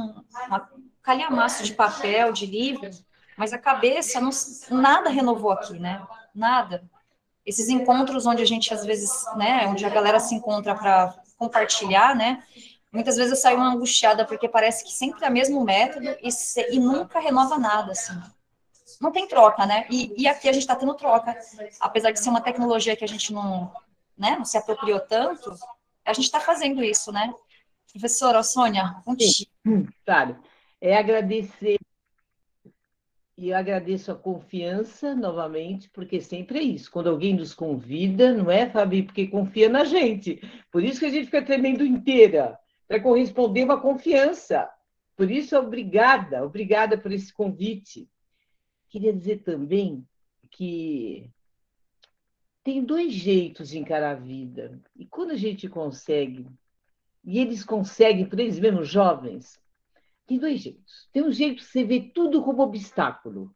uma 0.48 0.68
calhamaço 1.00 1.62
de 1.62 1.72
papel, 1.72 2.32
de 2.32 2.46
livro, 2.46 2.90
mas 3.36 3.52
a 3.52 3.58
cabeça, 3.58 4.20
não, 4.20 4.30
nada 4.70 5.10
renovou 5.10 5.50
aqui, 5.50 5.78
né? 5.78 6.06
Nada. 6.34 6.84
Esses 7.44 7.68
encontros 7.68 8.26
onde 8.26 8.42
a 8.42 8.46
gente, 8.46 8.72
às 8.72 8.84
vezes, 8.84 9.10
né, 9.36 9.66
onde 9.66 9.84
a 9.84 9.90
galera 9.90 10.18
se 10.18 10.34
encontra 10.34 10.74
para 10.74 11.14
compartilhar, 11.36 12.14
né? 12.14 12.42
Muitas 12.92 13.16
vezes 13.16 13.32
eu 13.32 13.36
saio 13.36 13.60
angustiada 13.60 14.24
porque 14.24 14.48
parece 14.48 14.84
que 14.84 14.92
sempre 14.92 15.24
é 15.24 15.28
o 15.28 15.32
mesmo 15.32 15.62
método 15.64 16.16
e, 16.22 16.30
se, 16.30 16.64
e 16.72 16.78
nunca 16.78 17.18
renova 17.18 17.58
nada, 17.58 17.92
assim. 17.92 18.18
Não 19.00 19.10
tem 19.10 19.26
troca, 19.26 19.66
né? 19.66 19.86
E, 19.90 20.14
e 20.16 20.28
aqui 20.28 20.48
a 20.48 20.52
gente 20.52 20.62
está 20.62 20.76
tendo 20.76 20.94
troca. 20.94 21.36
Apesar 21.80 22.12
de 22.12 22.20
ser 22.20 22.30
uma 22.30 22.40
tecnologia 22.40 22.96
que 22.96 23.04
a 23.04 23.08
gente 23.08 23.32
não, 23.32 23.72
né, 24.16 24.36
não 24.36 24.44
se 24.44 24.56
apropriou 24.56 25.00
tanto, 25.00 25.54
a 26.04 26.12
gente 26.12 26.26
está 26.26 26.38
fazendo 26.38 26.84
isso, 26.84 27.10
né? 27.10 27.34
Professora 27.92 28.42
Sônia, 28.42 28.96
contigo. 29.04 29.50
Claro. 30.04 30.36
É 30.80 30.96
agradecer 30.96 31.78
e 33.36 33.48
eu 33.48 33.56
agradeço 33.56 34.12
a 34.12 34.14
confiança 34.14 35.14
novamente, 35.14 35.90
porque 35.90 36.20
sempre 36.20 36.58
é 36.58 36.62
isso. 36.62 36.90
Quando 36.90 37.10
alguém 37.10 37.34
nos 37.34 37.52
convida, 37.52 38.32
não 38.32 38.50
é, 38.50 38.70
Fabi? 38.70 39.02
Porque 39.02 39.26
confia 39.26 39.68
na 39.68 39.84
gente. 39.84 40.40
Por 40.70 40.84
isso 40.84 41.00
que 41.00 41.06
a 41.06 41.10
gente 41.10 41.26
fica 41.26 41.44
tremendo 41.44 41.84
inteira, 41.84 42.58
para 42.86 43.00
corresponder 43.00 43.64
uma 43.64 43.80
confiança. 43.80 44.70
Por 45.16 45.30
isso, 45.30 45.56
obrigada, 45.56 46.44
obrigada 46.44 46.96
por 46.96 47.12
esse 47.12 47.32
convite. 47.32 48.08
Queria 48.88 49.12
dizer 49.12 49.42
também 49.42 50.06
que 50.50 51.28
tem 52.62 52.84
dois 52.84 53.12
jeitos 53.12 53.68
de 53.68 53.78
encarar 53.78 54.12
a 54.12 54.20
vida. 54.20 54.80
E 54.96 55.04
quando 55.04 55.32
a 55.32 55.36
gente 55.36 55.68
consegue, 55.68 56.46
e 57.24 57.40
eles 57.40 57.64
conseguem, 57.64 58.26
por 58.26 58.38
eles 58.38 58.60
mesmos 58.60 58.88
jovens, 58.88 59.60
tem 60.26 60.38
dois 60.38 60.60
jeitos. 60.60 61.08
Tem 61.12 61.22
um 61.22 61.32
jeito 61.32 61.62
que 61.62 61.70
você 61.70 61.84
vê 61.84 62.00
tudo 62.14 62.42
como 62.42 62.62
obstáculo. 62.62 63.54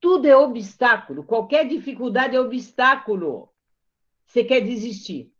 Tudo 0.00 0.26
é 0.26 0.36
obstáculo. 0.36 1.24
Qualquer 1.24 1.66
dificuldade 1.66 2.36
é 2.36 2.40
obstáculo. 2.40 3.50
Você 4.24 4.44
quer 4.44 4.60
desistir. 4.60 5.32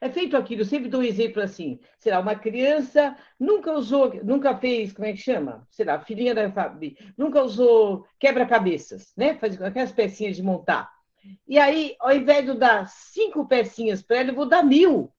É 0.00 0.10
feito 0.10 0.36
aquilo, 0.36 0.62
eu 0.62 0.66
sempre 0.66 0.88
dou 0.88 1.00
um 1.00 1.04
exemplo 1.04 1.40
assim. 1.40 1.78
Será 1.96 2.18
uma 2.18 2.34
criança 2.34 3.16
nunca 3.38 3.72
usou, 3.72 4.12
nunca 4.24 4.56
fez, 4.56 4.92
como 4.92 5.06
é 5.06 5.12
que 5.12 5.18
chama? 5.18 5.64
Será, 5.70 6.00
filhinha 6.00 6.34
da 6.34 6.50
Fabi, 6.50 6.98
nunca 7.16 7.40
usou 7.40 8.04
quebra-cabeças, 8.18 9.12
né? 9.16 9.36
Faz 9.36 9.62
aquelas 9.62 9.92
pecinhas 9.92 10.34
de 10.34 10.42
montar. 10.42 10.90
E 11.46 11.56
aí, 11.56 11.94
ao 12.00 12.12
invés 12.12 12.44
de 12.44 12.54
dar 12.54 12.88
cinco 12.88 13.46
pecinhas 13.46 14.02
para 14.02 14.16
ela, 14.16 14.30
eu 14.30 14.34
vou 14.34 14.48
dar 14.48 14.64
mil. 14.64 15.12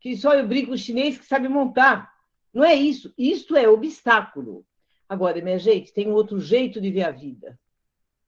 Que 0.00 0.16
só 0.16 0.34
eu 0.34 0.46
brinco 0.46 0.76
chinês 0.76 1.16
que 1.16 1.24
sabe 1.24 1.48
montar. 1.48 2.12
Não 2.54 2.62
é 2.64 2.74
isso. 2.74 3.12
Isso 3.18 3.56
é 3.56 3.68
obstáculo. 3.68 4.64
Agora, 5.08 5.42
minha 5.42 5.58
gente, 5.58 5.92
tem 5.92 6.08
um 6.08 6.14
outro 6.14 6.40
jeito 6.40 6.80
de 6.80 6.90
ver 6.90 7.02
a 7.02 7.10
vida. 7.10 7.58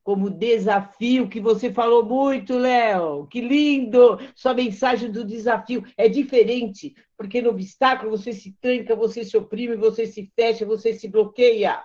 Como 0.03 0.29
desafio, 0.31 1.29
que 1.29 1.41
você 1.41 1.73
falou 1.73 2.05
muito, 2.05 2.59
Léo. 2.59 3.27
Que 3.29 3.41
lindo! 3.41 4.19
Sua 4.35 4.53
mensagem 4.53 5.11
do 5.11 5.25
desafio 5.25 5.85
é 5.97 6.09
diferente, 6.09 6.95
porque 7.17 7.41
no 7.41 7.51
obstáculo 7.51 8.11
você 8.11 8.33
se 8.33 8.53
tranca, 8.61 8.95
você 8.95 9.25
se 9.25 9.37
oprime, 9.37 9.77
você 9.77 10.07
se 10.07 10.31
fecha, 10.35 10.67
você 10.67 10.93
se 10.93 11.09
bloqueia. 11.09 11.83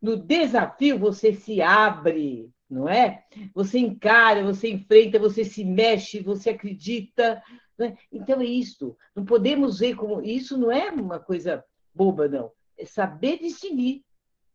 No 0.00 0.16
desafio 0.16 0.98
você 0.98 1.32
se 1.32 1.62
abre, 1.62 2.50
não 2.68 2.88
é? 2.88 3.24
Você 3.54 3.78
encara, 3.78 4.42
você 4.42 4.70
enfrenta, 4.70 5.18
você 5.18 5.44
se 5.44 5.64
mexe, 5.64 6.20
você 6.20 6.50
acredita. 6.50 7.42
Né? 7.78 7.96
Então 8.10 8.40
é 8.40 8.44
isso. 8.44 8.96
Não 9.14 9.24
podemos 9.24 9.78
ver 9.78 9.94
como. 9.94 10.20
Isso 10.22 10.58
não 10.58 10.70
é 10.70 10.90
uma 10.90 11.20
coisa 11.20 11.64
boba, 11.94 12.28
não. 12.28 12.50
É 12.76 12.84
saber 12.84 13.38
distinguir. 13.38 14.04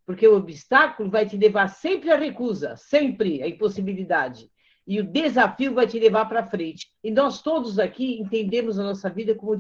Porque 0.06 0.28
o 0.28 0.36
obstáculo 0.36 1.10
vai 1.10 1.26
te 1.26 1.38
levar 1.38 1.68
sempre 1.70 2.12
à 2.12 2.18
recusa, 2.18 2.76
sempre 2.76 3.42
à 3.42 3.48
impossibilidade. 3.48 4.52
E 4.86 5.00
o 5.00 5.04
desafio 5.04 5.74
vai 5.74 5.88
te 5.88 6.00
levar 6.00 6.26
para 6.26 6.46
frente. 6.46 6.92
E 7.04 7.12
nós 7.12 7.42
todos 7.42 7.80
aqui 7.80 8.20
entendemos 8.20 8.78
a 8.78 8.84
nossa 8.84 9.10
vida 9.10 9.36
como 9.36 9.56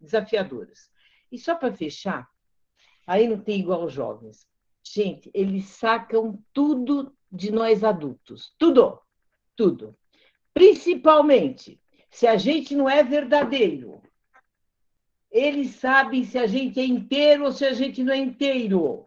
desafiadoras. 0.00 0.90
E 1.30 1.38
só 1.38 1.54
para 1.54 1.72
fechar, 1.72 2.26
aí 3.06 3.28
não 3.28 3.38
tem 3.38 3.60
igual 3.60 3.82
aos 3.82 3.92
jovens. 3.92 4.48
Gente, 4.82 5.30
eles 5.34 5.66
sacam 5.66 6.42
tudo 6.52 7.14
de 7.30 7.50
nós 7.50 7.84
adultos. 7.84 8.54
Tudo. 8.58 8.98
Tudo. 9.54 9.96
Principalmente, 10.54 11.80
se 12.10 12.26
a 12.26 12.36
gente 12.36 12.74
não 12.74 12.88
é 12.88 13.02
verdadeiro. 13.02 14.02
Eles 15.30 15.72
sabem 15.76 16.24
se 16.24 16.38
a 16.38 16.46
gente 16.46 16.80
é 16.80 16.84
inteiro 16.84 17.44
ou 17.44 17.52
se 17.52 17.64
a 17.64 17.72
gente 17.72 18.02
não 18.02 18.12
é 18.12 18.16
inteiro. 18.16 19.06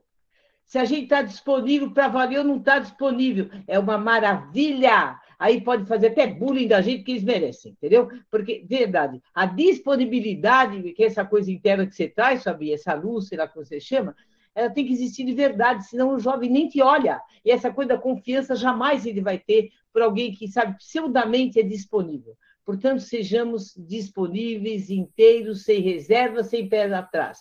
Se 0.65 0.77
a 0.77 0.85
gente 0.85 1.03
está 1.03 1.21
disponível 1.21 1.91
para 1.91 2.07
valer 2.07 2.39
ou 2.39 2.45
não 2.45 2.57
está 2.57 2.79
disponível. 2.79 3.49
É 3.67 3.77
uma 3.79 3.97
maravilha. 3.97 5.19
Aí 5.37 5.59
pode 5.59 5.85
fazer 5.85 6.07
até 6.07 6.27
bullying 6.27 6.67
da 6.67 6.81
gente 6.81 7.03
que 7.03 7.11
eles 7.11 7.23
merecem, 7.23 7.71
entendeu? 7.71 8.07
Porque, 8.29 8.63
verdade, 8.69 9.19
a 9.33 9.47
disponibilidade, 9.47 10.93
que 10.93 11.03
é 11.03 11.07
essa 11.07 11.25
coisa 11.25 11.51
interna 11.51 11.87
que 11.87 11.95
você 11.95 12.07
traz, 12.07 12.43
sabe, 12.43 12.71
essa 12.71 12.93
luz, 12.93 13.27
sei 13.27 13.39
lá 13.39 13.47
como 13.47 13.65
você 13.65 13.79
chama, 13.79 14.15
ela 14.53 14.69
tem 14.69 14.85
que 14.85 14.93
existir 14.93 15.23
de 15.23 15.33
verdade, 15.33 15.85
senão 15.85 16.15
o 16.15 16.19
jovem 16.19 16.49
nem 16.49 16.67
te 16.67 16.81
olha. 16.81 17.21
E 17.43 17.51
essa 17.51 17.71
coisa 17.71 17.89
da 17.89 17.97
confiança 17.97 18.55
jamais 18.55 19.05
ele 19.05 19.21
vai 19.21 19.37
ter 19.37 19.71
por 19.93 20.01
alguém 20.01 20.33
que, 20.33 20.47
sabe, 20.47 20.77
pseudamente 20.77 21.59
é 21.59 21.63
disponível. 21.63 22.35
Portanto, 22.65 23.01
sejamos 23.01 23.73
disponíveis, 23.75 24.89
inteiros, 24.89 25.63
sem 25.63 25.81
reserva, 25.81 26.43
sem 26.43 26.69
pé 26.69 26.93
atrás. 26.93 27.39